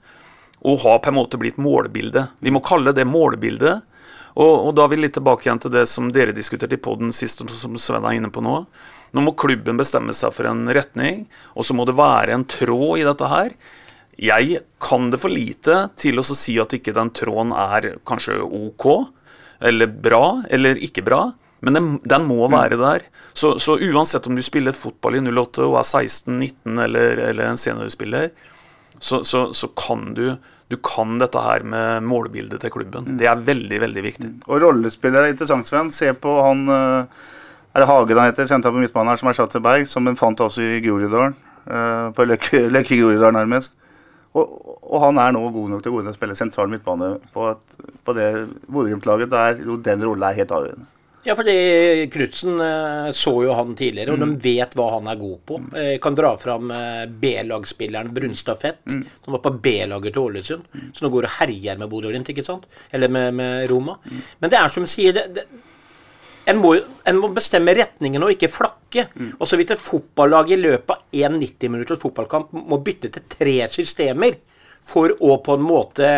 [0.67, 2.35] og har på en måte blitt målbildet.
[2.43, 3.85] Vi må kalle det målbildet.
[4.37, 7.15] Og, og, da er vi litt tilbake igjen til det som dere diskuterte i poden
[7.15, 8.59] sist, som Sven er inne på nå.
[9.15, 11.23] Nå må klubben bestemme seg for en retning,
[11.55, 13.55] og så må det være en tråd i dette her.
[14.17, 18.87] Jeg kan det for lite til å si at ikke den tråden er kanskje OK,
[19.71, 21.23] eller bra, eller ikke bra.
[21.59, 22.53] Men den, den må mm.
[22.53, 23.07] være der.
[23.33, 27.59] Så, så, uansett om du spiller fotball i 08 og er 16-19 eller, eller, en
[27.61, 28.29] seniorspiller,
[28.99, 30.37] så, så, så, kan du
[30.67, 33.05] du kan dette her med målbildet til klubben.
[33.07, 33.17] Mm.
[33.21, 34.29] Det er veldig, veldig viktig.
[34.33, 34.39] Mm.
[34.49, 35.93] Og rollespiller er interessant, Sven.
[35.95, 37.21] Se på han eh,
[37.71, 40.07] Er det Hagen han heter, sentral på midtbanen her, som er satt til Berg, som
[40.09, 41.37] en fant også i Groruddalen.
[41.67, 43.77] Eh, på Løkke, Løkke Groruddalen, nærmest.
[44.35, 44.43] Og,
[44.81, 48.27] og, han er nå god nok til å, spille sentral midtbane på, et, på det
[48.67, 50.89] Bodø-Glimt-laget der den rollen er helt avgjørende.
[51.27, 54.35] Ja, fordi Knutsen eh, så jo han tidligere, og mm.
[54.39, 55.57] de vet hva han er god på.
[55.75, 59.01] Jeg eh, kan dra fram eh, B-lagsspilleren Brunstad Fett, mm.
[59.25, 60.69] som var på B-laget til Ålesund.
[60.71, 60.85] Mm.
[60.95, 62.63] Så nå går og herjer med Bodø-Glimt, ikke sant?
[62.95, 63.97] Eller med, med Roma.
[64.05, 64.21] Mm.
[64.39, 65.45] Men det er som sier det, det
[66.47, 69.09] en må, en må, bestemme retningen og ikke flakke.
[69.19, 69.33] Mm.
[69.35, 73.27] Og så vidt et fotballag i løpet av en 90 minutters fotballkamp må bytte til
[73.35, 74.39] tre systemer
[74.87, 76.09] for å på en måte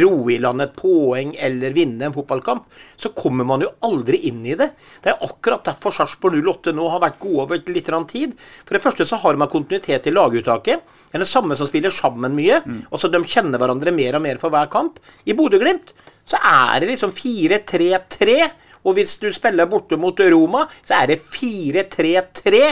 [0.00, 2.64] roe i land et poeng eller vinne en fotballkamp,
[2.96, 4.70] så kommer man jo aldri inn i det.
[5.04, 8.32] Det er akkurat derfor Sarpsborg 08 nå har vært gode over litt tid.
[8.64, 10.80] For det første så har man kontinuitet i laguttaket.
[11.10, 12.62] Det er det samme som spiller sammen mye.
[12.64, 12.82] Mm.
[12.90, 14.98] og så De kjenner hverandre mer og mer for hver kamp.
[15.28, 15.92] I Bodø-Glimt
[16.24, 18.38] så er det liksom 4-3-3.
[18.84, 22.64] Og hvis du spiller borte mot Roma, så er det 4-3-3.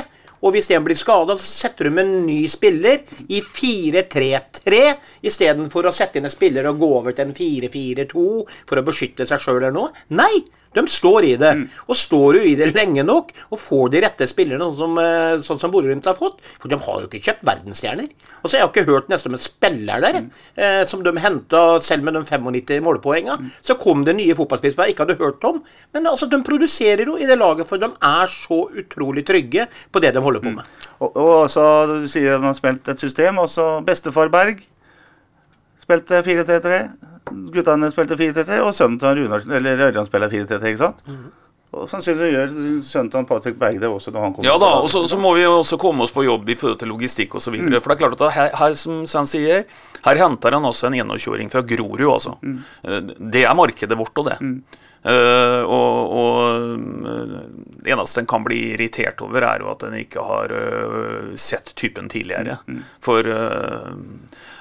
[0.42, 4.80] Og hvis en blir skada, så setter du med en ny spiller i 4-3-3
[5.28, 8.26] istedenfor å sette inn en spiller og gå over til en 4-4-2
[8.66, 9.94] for å beskytte seg sjøl eller noe.
[10.18, 10.42] Nei!
[10.74, 11.52] De står i det.
[11.86, 15.36] Og står jo i det lenge nok, og får de rette spillerne, sånn som, eh,
[15.44, 16.40] sånn som Bodø-Glimt har fått.
[16.60, 18.08] For de har jo ikke kjøpt verdensstjerner.
[18.42, 20.18] Altså, Jeg har ikke hørt nesten om en spiller der
[20.56, 23.38] eh, som de henta selv med de 95 målpoenga.
[23.62, 25.62] Så kom det nye fotballspillere jeg ikke hadde hørt om.
[25.92, 30.00] Men altså, de produserer jo i det laget, for de er så utrolig trygge på
[30.00, 30.64] det de holder på med.
[31.00, 33.40] Og, og så du sier man har spilt et system.
[33.42, 34.62] Også bestefar Berg
[35.82, 37.11] spilte 4-3-3.
[37.30, 41.06] Guttene spilte 4-3-3, og sønnen til Runar, eller Ørjan spiller 4-3-3, ikke sant?
[41.72, 42.50] Og sannsynligvis gjør
[42.84, 45.30] sønnen til Patrick Berg det også når han kommer Ja da, og så, så må
[45.38, 47.56] vi også komme oss på jobb i forhold til logistikk osv.
[47.56, 47.78] Mm.
[47.78, 49.64] For det er klart at her, her som Sven sier,
[50.04, 52.36] her henter han også en 21-åring fra Grorud, altså.
[52.42, 52.58] Mm.
[53.32, 54.36] Det er markedet vårt og det.
[55.02, 56.36] Eh, og, og
[57.08, 57.38] eh,
[57.82, 61.72] det eneste en kan bli irritert over, er jo at en ikke har uh, sett
[61.78, 62.60] typen tidligere.
[63.02, 64.51] For eh, ja,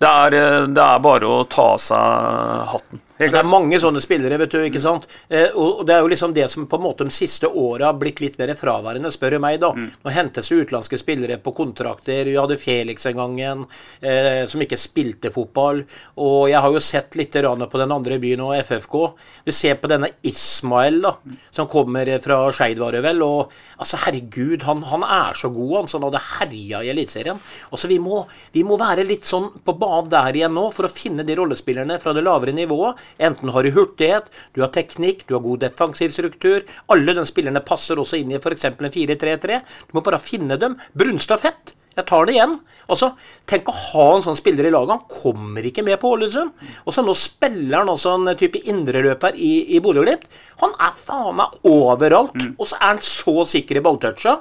[0.00, 3.02] det er, eh, det er bare å ta av seg hatten.
[3.20, 4.58] Det er mange sånne spillere, vet du.
[4.64, 5.06] ikke sant?
[5.28, 7.98] Eh, og det er jo liksom det som på en måte de siste åra har
[8.00, 9.72] blitt litt mer fraværende, spør du meg, da.
[9.76, 12.24] Nå hentes det utenlandske spillere på kontrakter.
[12.24, 13.66] Vi hadde Felix en gang igjen,
[14.00, 15.82] eh, som ikke spilte fotball.
[16.16, 18.96] Og jeg har jo sett litt på den andre byen og FFK.
[19.44, 21.14] Du ser på denne Ismael, da,
[21.50, 23.22] som kommer fra Skeid, var det vel.
[23.22, 25.90] Og altså, herregud, han, han er så god, han.
[25.90, 27.40] Så han hadde herja i Eliteserien.
[27.70, 30.88] Og så vi må, vi må være litt sånn på banen der igjen nå, for
[30.88, 32.98] å finne de rollespillerne fra det lavere nivået.
[33.18, 36.64] Enten har du hurtighet, du har teknikk, du har god defensiv struktur.
[36.92, 38.68] Alle de spillerne passer også inn i f.eks.
[38.70, 39.60] en 4-3-3.
[39.90, 40.78] Du må bare finne dem.
[40.94, 41.74] Brunstad fett.
[41.98, 42.54] Jeg tar det igjen.
[42.88, 43.10] Altså,
[43.50, 44.94] Tenk å ha en sånn spiller i laget.
[44.94, 46.52] Han kommer ikke med på Ålesund.
[46.86, 50.28] Og så nå spiller han også en type indreløper i, i Bodø-Glimt.
[50.62, 52.38] Han er faen meg overalt.
[52.56, 54.38] Og så er han så sikker i balltoucha.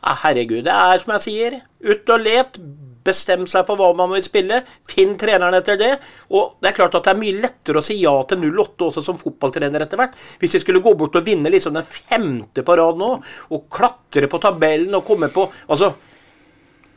[0.00, 0.64] Ja, herregud.
[0.68, 1.58] Det er som jeg sier,
[1.88, 2.60] ut og let.
[3.06, 4.60] Bestem seg for hva man vil spille.
[4.88, 5.92] Finn treneren etter det.
[6.36, 9.04] Og det er klart at det er mye lettere å si ja til 08 også
[9.06, 10.18] som fotballtrener etter hvert.
[10.40, 13.10] Hvis vi skulle gå bort og vinne liksom den femte på rad nå,
[13.50, 15.92] og klatre på tabellen og komme på Altså,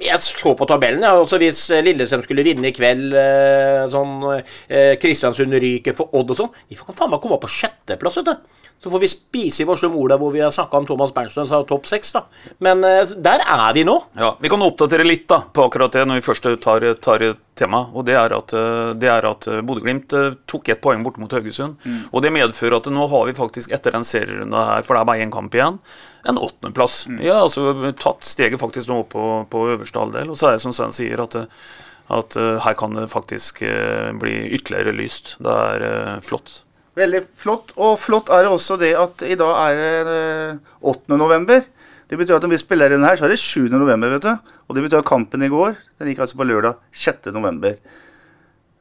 [0.03, 1.03] jeg så på tabellen.
[1.05, 6.13] Ja, altså Hvis Lillesøm Lillestrøm skulle vinne i kveld, eh, sånn eh, Kristiansund ryker for
[6.17, 8.63] Odd og sånn Vi får faen meg komme på sjetteplass, vet du.
[8.83, 11.47] Så får vi spise i Varslum Ola, hvor vi har snakka om Thomas Berntsen som
[11.47, 12.25] sa topp seks, da.
[12.59, 13.93] Men uh, der er vi nå.
[14.19, 17.23] Ja, Vi kan oppdatere litt da, på akkurat det når vi først tar, tar
[17.55, 17.85] tema.
[17.93, 20.15] og Det er at, eh, det er at eh, Bodø-Glimt
[20.49, 21.77] tok ett poeng borte mot Haugesund.
[22.11, 25.09] og Det medfører at nå har vi faktisk etter den serierunda her, for det er
[25.11, 25.79] bare én kamp igjen,
[26.27, 27.05] en åttendeplass.
[27.07, 30.33] Vi har altså tatt steget faktisk nå på, på øverste halvdel.
[30.33, 31.39] Og så er det som Sven sier, at,
[32.09, 33.63] at her kan det faktisk
[34.19, 35.37] bli ytterligere lyst.
[35.39, 36.63] Det er flott.
[36.99, 37.73] Veldig flott.
[37.81, 40.19] Og flott er det også det at i dag er det
[40.53, 40.59] eh,
[40.93, 41.17] 8.
[41.17, 41.63] november.
[42.09, 43.71] Det betyr at når vi spiller inn her, så er det 7.
[43.73, 44.53] november, vet du.
[44.67, 47.31] Og det betyr at kampen i går, den gikk altså på lørdag 6.
[47.33, 47.79] november.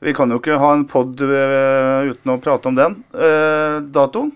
[0.02, 4.32] Vi kan jo ikke ha en pod uten å prate om den eh, datoen.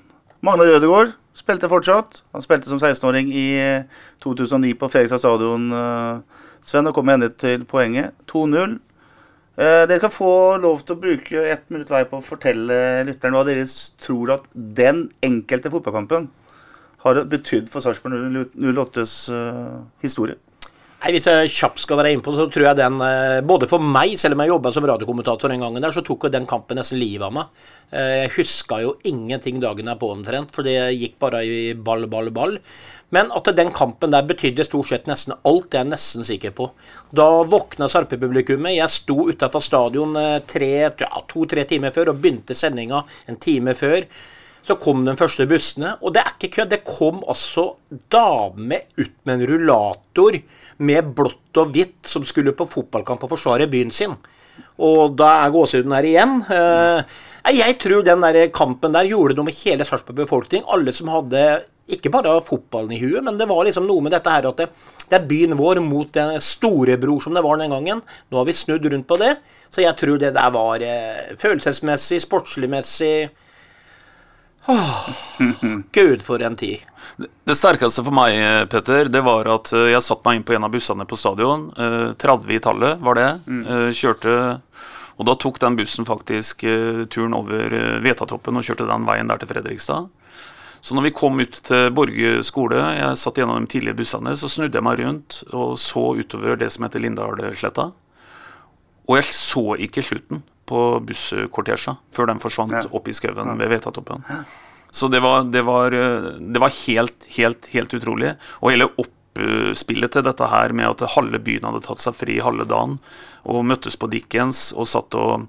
[0.46, 2.22] Magnar Rødegård spilte fortsatt.
[2.32, 5.68] Han spilte som 16-åring i eh, 2009 på Fredrikstad stadion.
[5.74, 8.14] eh, Sven, og kom endelig til poenget.
[8.30, 8.78] 2-0.
[9.56, 10.30] Eh, dere kan få
[10.60, 13.64] lov til å bruke ett minutt hver på å fortelle lytteren hva dere
[14.04, 16.26] tror at den enkelte fotballkampen
[17.06, 20.36] har betydd for Sarpsborg 08s eh, historie.
[20.96, 24.14] Nei, Hvis jeg kjapt skal være innpå, så tror jeg den eh, Både for meg,
[24.18, 26.98] selv om jeg jobba som radiokommentator den gangen der, så tok jo den kampen nesten
[26.98, 27.64] livet av meg.
[27.92, 32.08] Eh, Jeg huska jo ingenting dagen er på omtrent, for det gikk bare i ball,
[32.10, 32.56] ball, ball.
[33.14, 36.56] Men at den kampen der betydde stort sett nesten alt, det er jeg nesten sikker
[36.56, 36.70] på.
[37.14, 38.78] Da våkna Sarpe-publikummet.
[38.78, 40.40] Jeg sto utafor stadion eh,
[41.04, 44.08] ja, to-tre timer før og begynte sendinga en time før.
[44.66, 46.72] Så kom de første bussene, og det er ikke kødd.
[46.72, 47.68] Det kom altså
[48.10, 50.40] dame ut med en rullator
[50.82, 54.16] med blått og hvitt som skulle på fotballkamp og forsvare byen sin.
[54.82, 56.34] Og da er gåsehuden her igjen.
[56.50, 57.22] Eh,
[57.54, 60.66] jeg tror den der kampen der gjorde noe med hele Sarpsborg befolkning.
[60.72, 61.46] Alle som hadde
[61.94, 64.66] ikke bare fotballen i huet, men det var liksom noe med dette her at det,
[65.06, 68.02] det er byen vår mot den storebror som det var den gangen.
[68.02, 69.36] Nå har vi snudd rundt på det.
[69.70, 73.28] Så jeg tror det der var eh, følelsesmessig, sportsligmessig
[74.68, 75.08] Åh,
[75.92, 76.82] Gud, for en tid.
[77.46, 80.56] Det sterkeste for meg, eh, Petter, det var at eh, jeg satte meg inn på
[80.56, 81.68] en av bussene på stadion.
[81.78, 83.28] eh, 30 i tallet var det.
[83.46, 84.60] Eh, Kjørte
[85.16, 89.30] Og da tok den bussen faktisk eh, turen over eh, Vetatoppen og kjørte den veien
[89.30, 90.10] der til Fredrikstad.
[90.84, 94.50] Så når vi kom ut til Borge skole, jeg satt gjennom de tidlige bussene, så
[94.50, 97.88] snudde jeg meg rundt og så utover det som heter Lindalsletta.
[99.08, 102.82] Og jeg så ikke slutten på busskortesja før den forsvant Ja.
[102.92, 104.24] opp i skauen ved Vetatoppen.
[104.90, 108.36] Så det var, det var, eh, det var helt, helt, helt utrolig.
[108.62, 112.64] Og hele oppspillet til dette her med at halve byen hadde tatt seg fri halve
[112.64, 112.98] dagen
[113.44, 115.48] og møttes på Dickens og satt og,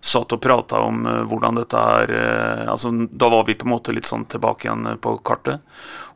[0.00, 3.74] satt og prata om uh, hvordan dette her uh, altså, Da var vi på en
[3.74, 5.60] måte litt sånn tilbake igjen på kartet.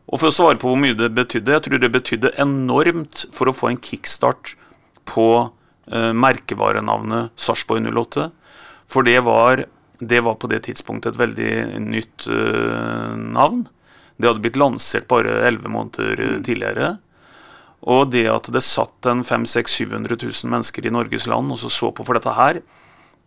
[0.06, 3.50] Og for å svare på hvor mye det betydde Jeg tror det betydde enormt for
[3.50, 4.54] å få en kickstart
[5.10, 5.26] på
[5.90, 8.28] merkevarenavnet Sarpsborg 08.
[8.86, 9.64] For det var,
[9.98, 12.28] det var, på det tidspunktet et veldig nytt
[13.34, 13.64] navn.
[14.16, 16.42] Det hadde blitt lansert bare 11 måneder mm.
[16.46, 16.92] tidligere.
[17.90, 21.70] Og det at det satt en 500 700 000 mennesker i Norges land og så,
[21.72, 22.60] så på for dette her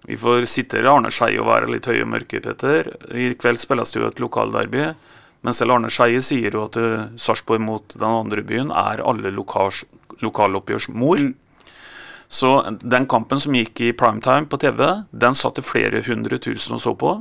[0.08, 2.91] Vi får sitere Arne Skeie og være litt høye og mørke, Petter.
[3.10, 4.91] I kveld spilles det jo et lokalderby.
[5.41, 6.78] Men selv Arne Skeie sier jo at
[7.18, 9.74] Sarpsborg mot den andre byen er alle lokal,
[10.22, 11.18] lokaloppgjørs mor.
[11.18, 11.34] Mm.
[12.28, 12.51] Så
[12.82, 16.95] den kampen som gikk i primetime på TV, den satte flere hundre tusen og så
[16.97, 17.17] på.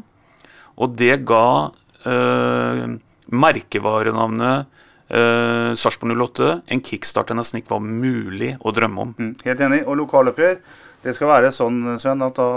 [0.74, 1.70] Og det ga
[2.07, 2.86] uh,
[3.30, 4.64] merkevarenavnet
[5.12, 9.12] uh, Sarpsborg 08 en kickstart det nesten ikke var mulig å drømme om.
[9.18, 9.82] Mm, helt enig.
[9.84, 10.59] Og lokaloppgjør,
[11.05, 12.48] det skal være sånn, Sven, at da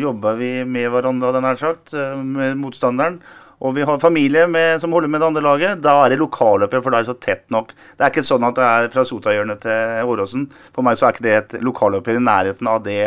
[0.00, 3.20] jobber vi med hverandre, den her sagt, eh, med motstanderen.
[3.60, 5.82] Og vi har familie med, som holder med det andre laget.
[5.84, 7.74] Da er det lokalløpet, for da er det så tett nok.
[7.76, 10.46] Det er ikke sånn at det er fra Sotahjørnet til Åråsen.
[10.72, 13.02] For meg så er ikke det et lokalløp i nærheten av det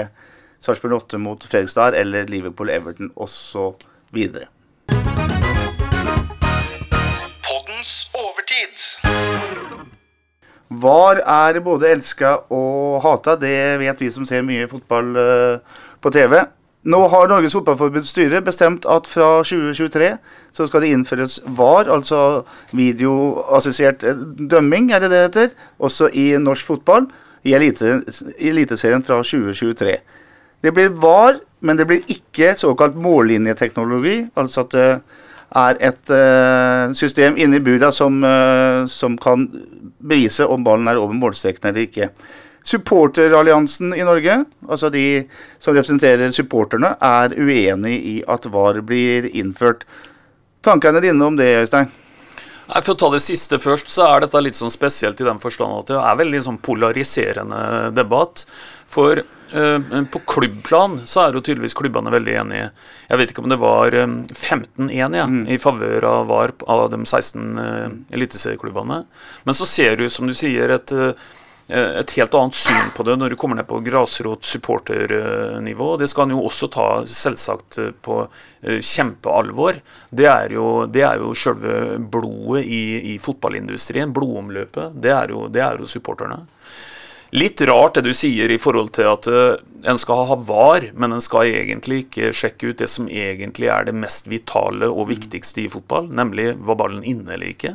[0.64, 4.22] Sarpsborg 8 mot Fredrikstad eller Liverpool-Everton osv.
[10.84, 13.36] VAR er både elska og hata.
[13.42, 16.44] Det vet vi som ser mye fotball uh, på TV.
[16.84, 20.10] Nå har Norges Fotballforbunds styre bestemt at fra 2023
[20.52, 22.44] så skal det innføres VAR, altså
[22.76, 27.08] videoassistert eh, dømming, er det det heter, også i norsk fotball
[27.48, 29.96] i Eliteserien fra 2023.
[30.64, 34.88] Det blir VAR, men det blir ikke såkalt mållinjeteknologi, altså at det
[35.54, 39.48] er et uh, system i bura som, uh, som, kan
[40.00, 42.10] bevise om ballen er over målstreken eller ikke.
[42.64, 44.38] Supporteralliansen i Norge,
[44.70, 45.26] altså de
[45.60, 49.84] som representerer supporterne, er uenig i at VAR blir innført.
[50.64, 51.92] Tankene dine om det, Øystein?
[52.70, 55.44] Nei, For å ta det siste først, så er dette litt sånn spesielt i den
[55.44, 58.46] forstand at det er veldig sånn polariserende debatt.
[58.94, 62.72] For uh, på klubbplan så er jo tydeligvis klubbene veldig enige.
[63.10, 65.46] Jeg vet ikke om det var 15-1 ja, mm.
[65.52, 69.04] i favør av VAR av de 16 uh, eliteserieklubbene.
[69.44, 71.43] Men så ser du, som du sier, et uh, Eh,
[71.74, 75.90] et helt annet syn på det når du kommer ned på grasrot-supporternivå.
[75.98, 78.20] Det skal han jo også ta selvsagt eh, på
[78.62, 79.80] eh, kjempealvor.
[80.10, 85.00] Det er jo, det er jo selve blodet i, i, fotballindustrien, blodomløpet.
[85.02, 86.44] Det er, jo, det er jo supporterne.
[87.34, 89.26] Litt rart det du sier i forhold til at
[89.90, 93.88] en skal ha var, men en skal egentlig ikke sjekke ut det som egentlig er
[93.88, 97.74] det mest vitale og viktigste i fotball, nemlig var ballen inne eller ikke.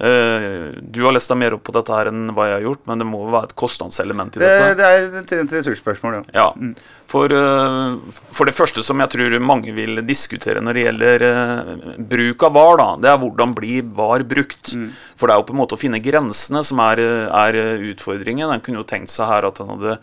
[0.00, 2.82] Uh, du har lest deg mer opp på dette her enn hva jeg har gjort,
[2.90, 4.88] men det må være et kostnadselement i det, dette?
[5.20, 6.22] Det er et ressursspørsmål, ja.
[6.40, 6.46] ja.
[6.56, 6.72] Mm.
[7.12, 11.92] For, uh, for, det første som jeg tror mange vil diskutere når det gjelder uh,
[12.14, 14.72] bruk av VAR, da, det er hvordan blir VAR brukt.
[14.74, 14.88] Mm.
[15.20, 17.60] For det er jo på en måte å finne grensene som er, er
[17.92, 18.50] utfordringen.
[18.50, 20.00] En kunne jo tenkt seg her at en hadde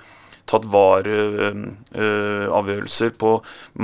[0.50, 3.32] tatt VAR-avgjørelser på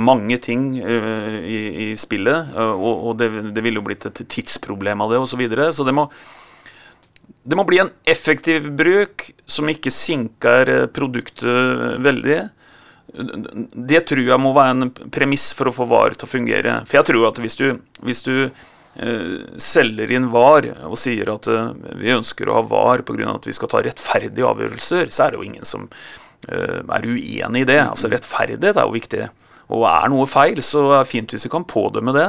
[0.08, 2.40] mange ting i, i spillet.
[2.56, 5.30] Og, og det, det, ville jo blitt et tidsproblem av det osv.
[5.36, 5.64] Så, videre.
[5.72, 6.04] så det må,
[7.46, 11.56] det må bli en effektiv bruk som ikke sinker produktet
[12.02, 12.40] veldig.
[13.16, 16.80] Det tror jeg må være en premiss for å få VAR til å fungere.
[16.88, 17.66] For jeg tror at hvis du,
[18.04, 23.06] hvis du uh, selger inn VAR og sier at uh, vi ønsker å ha VAR
[23.06, 23.36] pga.
[23.36, 27.64] at vi skal ta rettferdige avgjørelser, så er det jo ingen som Eh, er uenig
[27.64, 27.80] i det.
[27.82, 29.26] Altså Rettferdighet er jo viktig.
[29.74, 32.28] Og er noe feil, så er det fint hvis vi kan pådømme det.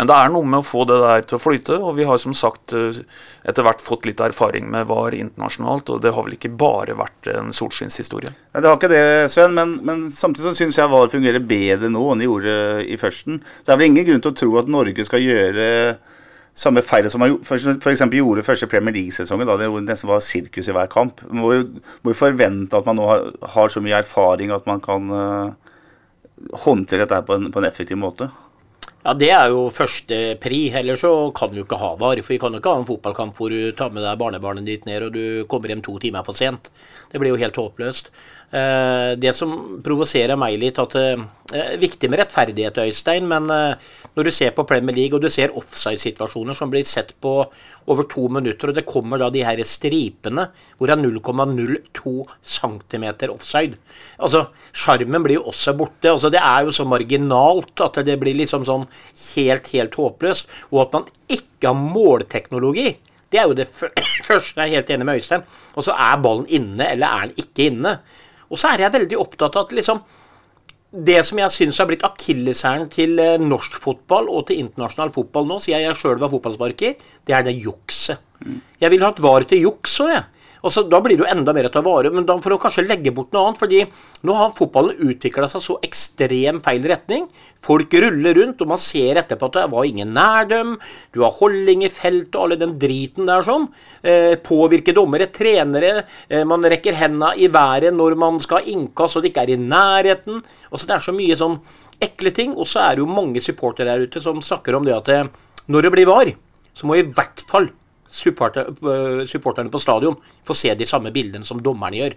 [0.00, 2.16] Men det er noe med å få det der til å flyte, og vi har
[2.22, 3.00] som sagt eh,
[3.44, 7.28] etter hvert fått litt erfaring med VAR internasjonalt, og det har vel ikke bare vært
[7.34, 8.32] en solskinnshistorie.
[8.54, 9.02] Det har ikke det,
[9.34, 12.54] Sven, men, men samtidig så syns jeg VAR fungerer bedre nå enn de gjorde
[12.86, 13.42] i førsten.
[13.44, 15.68] Så det er vel ingen grunn til å tro at Norge skal gjøre
[16.56, 18.02] samme feil som man f.eks.
[18.12, 21.22] gjorde første Premier League-sesongen, da det nesten var sirkus i hver kamp.
[21.30, 21.64] Man må jo,
[22.02, 25.72] må jo forvente at man nå har, har, så mye erfaring at man kan uh,
[26.66, 28.30] håndtere dette på en, på en effektiv måte.
[29.00, 30.66] Ja, Det er jo første pri.
[30.76, 32.20] Ellers så kan jo ikke ha VAR.
[32.20, 34.84] For vi kan jo ikke ha en fotballkamp hvor du tar med deg barnebarnet ditt
[34.84, 36.68] ned og du kommer hjem to timer for sent.
[37.08, 38.12] Det blir jo helt håpløst.
[38.50, 43.44] Eh, det som provoserer meg litt, at det eh, er viktig med rettferdighet, Øystein, men
[43.54, 47.34] eh, når du ser på Premier League og du ser offside-situasjoner som blir sett på
[47.86, 53.06] over to minutter, og det kommer da de her stripene hvor det er 0,02 cm
[53.30, 53.78] offside
[54.18, 56.10] Altså, Sjarmen blir jo også borte.
[56.10, 58.88] altså Det er jo så marginalt at det blir liksom sånn
[59.36, 60.50] helt, helt håpløst.
[60.74, 62.96] Og at man ikke har målteknologi.
[63.30, 63.68] Det er jo det
[64.28, 64.58] første.
[64.58, 65.46] Jeg er helt enig med Øystein.
[65.76, 67.94] Og så er ballen inne, eller er den ikke inne?
[68.50, 70.02] Og så er jeg veldig opptatt av at liksom
[70.90, 75.46] det som jeg syns har blitt akilleshælen til eh, norsk fotball og til internasjonal fotball
[75.46, 76.96] nå, siden jeg sjøl var fotballsparker,
[77.26, 78.18] det er det jukset.
[78.80, 80.26] Jeg ville hatt var til juks òg, jeg.
[80.62, 82.60] Og så, Da blir det jo enda mer å ta vare men da for å
[82.60, 83.60] kanskje legge bort noe annet.
[83.60, 83.80] fordi
[84.26, 87.28] nå har fotballen utvikla seg så ekstrem feil retning.
[87.62, 90.76] Folk ruller rundt, og man ser etterpå at det var ingen nær dem.
[91.12, 93.68] Du har holding i felt og alle den driten der sånn.
[94.02, 96.04] Eh, påvirke dommere, trenere.
[96.28, 99.54] Eh, man rekker henda i været når man skal ha innkast og det ikke er
[99.56, 100.42] i nærheten.
[100.70, 101.60] Altså Det er så mye sånn
[102.00, 102.54] ekle ting.
[102.56, 105.20] Og så er det jo mange supportere der ute som snakker om det at det,
[105.68, 106.32] når det blir var,
[106.74, 107.68] så må i hvert fall
[108.10, 110.16] supporterne på stadion
[110.48, 112.16] får se de samme bildene som dommerne gjør.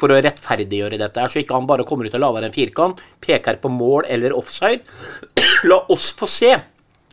[0.00, 3.00] For å rettferdiggjøre dette, her, så ikke han bare kommer ut og lager en firkant,
[3.20, 4.80] peker på mål eller offside.
[5.70, 6.54] La oss få se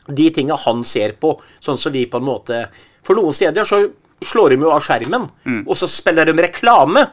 [0.07, 2.61] de tinga han ser på, sånn som vi på en måte
[3.03, 3.81] For noen steder så
[4.23, 5.27] slår de jo av skjermen,
[5.67, 7.05] og så spiller de reklame.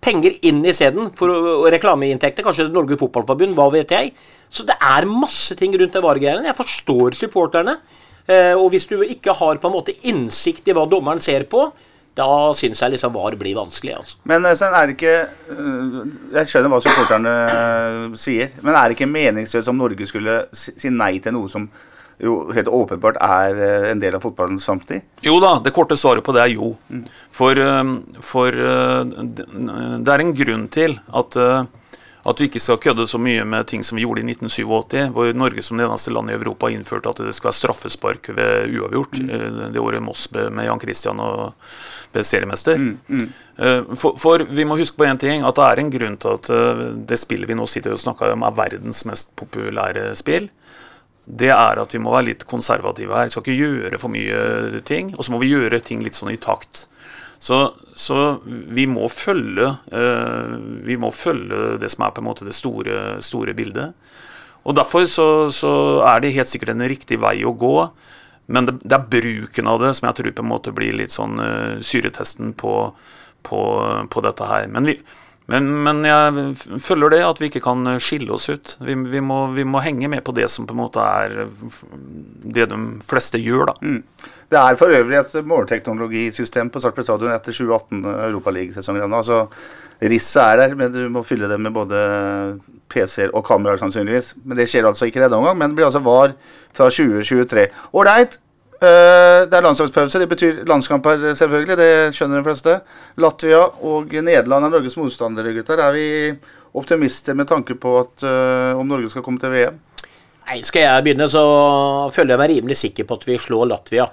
[0.00, 2.44] Penger inn i isteden for reklameinntekter.
[2.46, 4.12] Kanskje Norge Fotballforbund, hva vet jeg.
[4.48, 6.46] Så det er masse ting rundt det VAR-greiene.
[6.46, 7.80] Jeg forstår supporterne.
[8.26, 11.68] Eh, og hvis du ikke har på en måte innsikt i hva dommeren ser på,
[12.16, 13.96] da syns jeg liksom VAR blir vanskelig.
[13.98, 14.16] altså.
[14.24, 15.16] Men Øystein, er det ikke
[15.52, 15.98] øh,
[16.32, 17.34] Jeg skjønner hva supporterne
[18.16, 21.68] sier, men er det ikke meningsløst om Norge skulle si nei til noe som
[22.22, 23.58] jo helt åpenbart er
[23.90, 25.04] en del av fotballens framtid?
[25.24, 26.72] Jo da, det korte svaret på det er jo.
[27.34, 27.90] For, eh,
[28.24, 29.02] for eh,
[30.00, 31.66] det er en grunn til at, eh,
[32.26, 35.30] at vi ikke skal kødde så mye med ting som vi gjorde i 1987, hvor
[35.36, 39.20] Norge som det eneste landet i Europa innførte at det skal være straffespark ved uavgjort.
[39.20, 39.72] Mm.
[39.74, 41.54] Det året Moss med Jan Christian og
[42.14, 42.82] ble seriemester.
[43.56, 46.34] Eh, For, for vi må huske på én ting, at det er en grunn til
[46.38, 50.50] at eh, det spillet vi nå sitter og snakker om, er verdens mest populære spill
[51.26, 53.26] det er at vi må være litt konservative her.
[53.26, 55.10] Vi skal ikke gjøre for mye ting.
[55.16, 56.86] Og så må vi gjøre ting litt sånn i takt.
[57.38, 60.54] Så, så vi må følge eh,
[60.86, 63.92] Vi må følge det som er på en måte det store, store bildet.
[64.66, 65.72] Og derfor så, så
[66.08, 67.76] er det helt sikkert en riktig vei å gå.
[68.46, 71.14] Men det, det er bruken av det som jeg tror på en måte blir litt
[71.14, 72.74] sånn eh, syretesten på,
[73.46, 73.60] på,
[74.10, 74.66] på dette her.
[74.72, 74.96] Men, vi,
[75.50, 78.76] men, men jeg følger det at vi ikke kan skille oss ut.
[78.86, 81.46] Vi, vi, må, vi må henge med på det som på en måte er
[82.56, 83.94] det de fleste gjør, da.
[84.46, 89.14] Det er for øvrig et målteknologisystem på Sarpsborg stadion etter 2018 Europaligasesongen.
[89.18, 89.40] Altså,
[89.98, 92.02] risset er der, men du må fylle det med både
[92.92, 94.36] PC-er og kameraer sannsynligvis.
[94.44, 96.36] Men det skjer altså ikke denne omgang, men det blir altså VAR
[96.76, 97.64] fra 2023.
[97.92, 98.38] Ålreit.
[98.76, 100.20] eh, det er landslagspause.
[100.22, 101.76] Det betyr landskamper, selvfølgelig.
[101.80, 102.80] Det skjønner de fleste.
[103.16, 105.82] Latvia og Nederland er Norges motstandere, gutter.
[105.82, 106.06] Er vi
[106.76, 109.80] optimister med tanke på at, eh, om Norge skal komme til VM?
[110.46, 111.42] Nei, Skal jeg begynne, så
[112.14, 114.06] føler jeg meg rimelig sikker på at vi slår Latvia.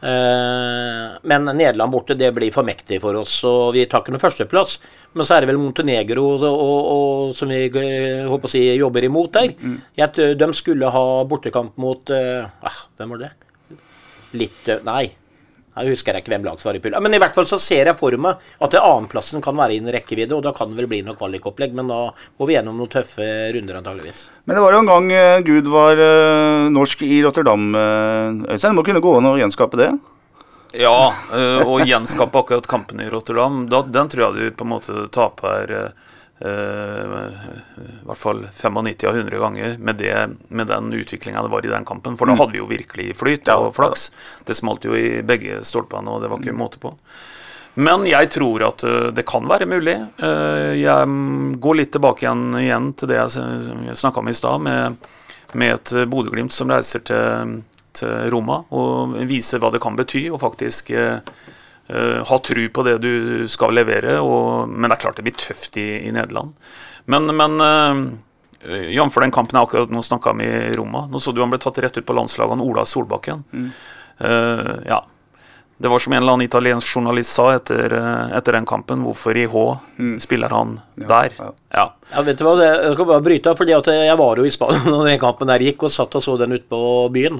[0.00, 4.22] Eh, men Nederland borte, det blir for mektig for oss, og vi tar ikke noen
[4.22, 4.78] førsteplass.
[5.12, 8.64] Men så er det vel Montenegro og, og, og, som vi eh, håper å si,
[8.80, 9.54] jobber imot der.
[10.00, 13.32] Jeg, de skulle ha bortekamp mot eh, ah, Hvem var det?
[14.40, 15.04] Litt eh, Nei.
[15.70, 17.00] Jeg husker ikke hvem lag som var i pulja.
[17.02, 19.94] Men i hvert fall så ser jeg for meg at det annenplassen kan være innen
[19.94, 22.90] rekkevidde, og da kan det vel bli noe kvalikopplegg, men da må vi gjennom noen
[22.90, 24.24] tøffe runder antageligvis.
[24.50, 28.72] Men det var jo en gang eh, Gud var eh, norsk i Rotterdam, eh, Øystein.
[28.72, 29.92] Det må kunne gå an å gjenskape det?
[30.78, 31.10] Ja,
[31.66, 35.72] og gjenskape akkurat kampen i Rotterdam, da, den tror jeg du på en måte taper
[36.40, 40.14] i hvert fall 95 av 100 ganger med, det,
[40.48, 42.16] med den utviklinga det var i den kampen.
[42.16, 44.06] For da hadde vi jo virkelig flyt og flaks.
[44.48, 46.94] Det smalt jo i begge stolpene, og det var ikke måte på.
[47.74, 49.96] Men jeg tror at øh, det kan være mulig.
[50.22, 54.64] Øh, jeg mm, går litt tilbake igjen, igjen til det jeg snakka om i stad,
[54.64, 54.96] med,
[55.52, 57.60] med et Bodø-Glimt som reiser til,
[57.96, 61.58] til Roma og viser hva det kan bety, og faktisk eh, eh,
[61.90, 63.12] ha tru på det du
[63.50, 64.18] skal levere.
[64.22, 66.52] Og, men det er klart det blir tøft i, i Nederland.
[67.10, 68.02] Men, men uh,
[68.62, 69.16] jf.
[69.22, 71.80] den kampen jeg akkurat nå snakka om i Roma, nå så du han ble tatt
[71.82, 73.44] rett ut på landslaget, han Ola Solbakken.
[74.20, 75.06] Eh, ja.
[75.80, 79.36] Det var som en eller annen italiensk journalist sa etter, eh, etter den kampen, hvorfor
[79.36, 79.62] i H
[80.20, 81.32] spiller han der?
[81.38, 81.52] ja.
[81.72, 81.86] Ja.
[82.10, 84.50] Ja, vet du hva, det, Jeg kan bare bryte av, fordi jeg var jo i
[84.50, 86.80] Spania når den kampen der gikk, og satt og så den ute på
[87.14, 87.38] byen.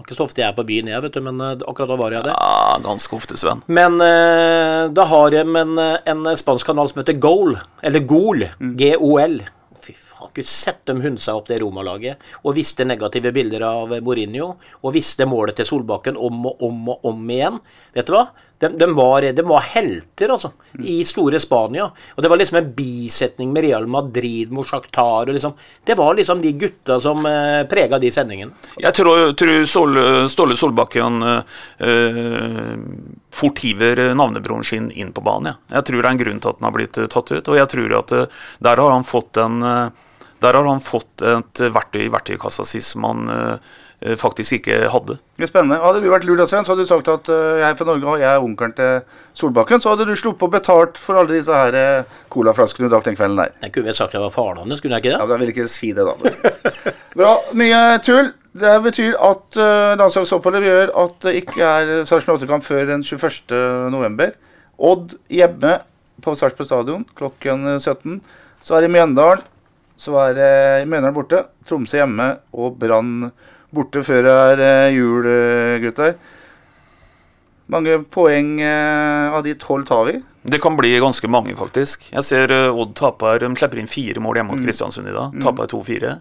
[0.00, 2.16] Ikke så ofte jeg er på byen, jeg, vet du, men eh, akkurat da var
[2.16, 2.32] jeg det.
[2.32, 3.60] ja, ganske ofte, Sven.
[3.68, 8.48] Men eh, da har jeg en, en spansk kanal som heter Goal, eller Gol,
[8.80, 9.42] G-O-L.
[10.26, 14.94] Har ikke sett dem hunsa opp det Roma-laget, og visste negative bilder av Mourinho, og
[14.96, 17.60] visste målet til Solbakken om og om og om igjen.
[17.94, 18.24] Vet du hva?
[18.58, 21.90] De, de, var, de var helter, altså, i store Spania.
[22.14, 25.28] Og det var liksom en bisetning med Real Madrid mot Shakhtar.
[25.28, 25.52] Liksom,
[25.84, 28.56] det var liksom de gutta som eh, prega de sendingene.
[28.80, 30.00] Jeg tror, tror Sol,
[30.32, 32.72] Ståle Solbakken eh,
[33.36, 35.52] fort hiver navnebroren sin inn på banen.
[35.52, 35.76] Ja.
[35.76, 37.52] Jeg tror det er en grunn til at den har blitt eh, tatt ut.
[37.52, 40.04] Og jeg tror at eh, der har han fått en eh,
[40.40, 43.76] der har han fått et verktøy i verktøykassa si som han eh,
[44.20, 45.16] faktisk ikke hadde.
[45.38, 45.78] Det er spennende.
[45.80, 47.86] Hadde du vært lurt av Sven, så hadde du sagt at uh, jeg er fra
[47.88, 49.80] Norge og jeg er onkelen til Solbakken.
[49.80, 53.16] Så hadde du sluppet å betalt for alle disse her uh, colaflaskene du drakk den
[53.16, 53.54] kvelden der.
[53.64, 55.16] Jeg kunne vel sagt jeg var faren hans, kunne jeg ikke det?
[55.16, 56.92] Ja, men Jeg ville ikke si det, da.
[57.18, 57.32] Bra.
[57.56, 58.30] Mye tull.
[58.56, 64.30] Det betyr at uh, landslagsoppholdet gjør at det ikke er Sarpsborg 8-kamp før den 21.11.
[64.92, 65.74] Odd hjemme
[66.24, 68.20] på Sarpsborg stadion klokken 17.
[68.64, 69.44] Så er det Mjøndalen.
[69.96, 70.54] Så er det
[70.88, 76.16] Mjøndalen borte, Tromsø hjemme og Brann borte før det er eh, jul, eh, gutter.
[77.68, 80.20] Mange poeng eh, av de tolv tar vi.
[80.42, 82.12] Det kan bli ganske mange, faktisk.
[82.12, 85.34] Jeg ser Odd taper, de slipper inn fire mål hjemme mot Kristiansund i dag.
[85.42, 86.18] Taper 2-4.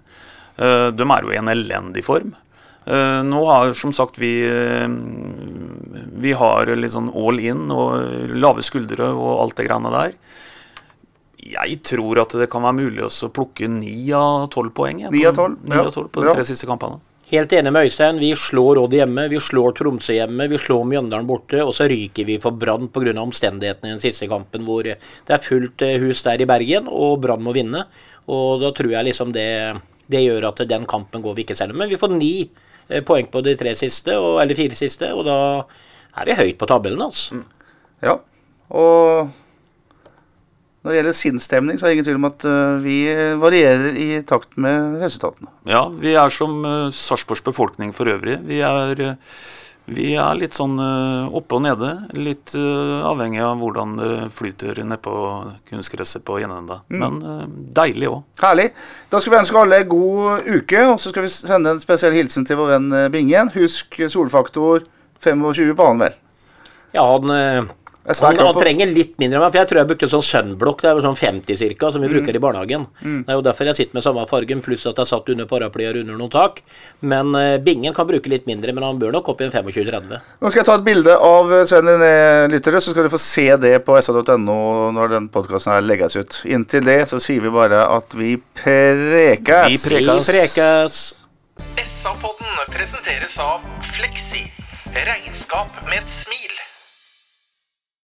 [0.56, 2.34] Uh, de er jo i en elendig form.
[2.86, 4.46] Nå har som sagt vi
[6.22, 10.14] Vi har litt sånn all in og lave skuldre og alt det greiene der.
[11.46, 15.34] Jeg tror at det kan være mulig å plukke ni av tolv poeng Ni av
[15.38, 15.86] tolv, ja.
[15.90, 17.02] på de tre siste kampene.
[17.26, 18.20] Helt enig med Øystein.
[18.22, 22.28] Vi slår Odd hjemme, vi slår Tromsø hjemme, vi slår Mjøndalen borte, og så ryker
[22.28, 23.16] vi for Brann pga.
[23.18, 25.00] omstendighetene i den siste kampen hvor det
[25.34, 27.82] er fullt eh, hus der i Bergen, og Brann må vinne.
[28.30, 29.74] Og da tror jeg liksom det,
[30.06, 31.74] det gjør at den kampen går vi ikke selv.
[31.74, 35.40] Men vi får ni eh, poeng på de tre siste, eller fire siste, og da
[36.22, 37.42] er vi høyt på tabellen, altså.
[38.06, 38.20] Ja.
[38.70, 39.34] Og
[40.86, 42.96] når det gjelder sinnsstemning, så er det ingen tvil om at eh, vi
[43.42, 45.50] varierer i takt med resultatene.
[45.66, 48.36] Ja, vi er som uh, Sarpsborgs befolkning for øvrig.
[48.46, 49.16] Vi er, eh,
[49.90, 51.90] vi er litt sånn oppe og nede.
[52.18, 55.14] Litt avhengig av hvordan det flyter nedpå
[55.70, 56.80] kunstgresset på Gjenenda.
[56.90, 57.44] Men eh,
[57.82, 58.20] deilig òg.
[58.42, 58.68] Herlig.
[59.10, 62.46] Da skal vi ønske alle god uke, og så skal vi sende en spesiell hilsen
[62.46, 63.50] til vår venn Bingen.
[63.58, 64.86] Husk solfaktor
[65.26, 66.22] 25 på han, vel.
[66.94, 67.74] Ja, han,
[68.06, 71.00] han, han trenger litt mindre, men for jeg tror jeg brukte sånn sunblock, det er
[71.00, 72.86] jo sånn 50 cirka, som vi bruker i barnehagen.
[73.02, 75.98] Det er jo derfor jeg sitter med samme fargen, pluss at jeg satt under paraplyer
[76.04, 76.62] under noen tak.
[77.02, 80.22] Men uh, Bingen kan bruke litt mindre, men han bør nok opp i en 25-30.
[80.42, 81.90] Nå skal jeg ta et bilde av eh, Sven
[82.54, 84.60] lyttere, så skal du få se det på sa.no
[84.96, 86.42] når den podkasten her legges ut.
[86.46, 89.72] Inntil det så sier vi bare at vi prekes.
[89.74, 90.30] Vi prekes.
[90.30, 91.02] Vi prekes.
[91.82, 94.46] SA-podden presenteres av Fleksi.
[94.96, 96.65] Regnskap med et smil.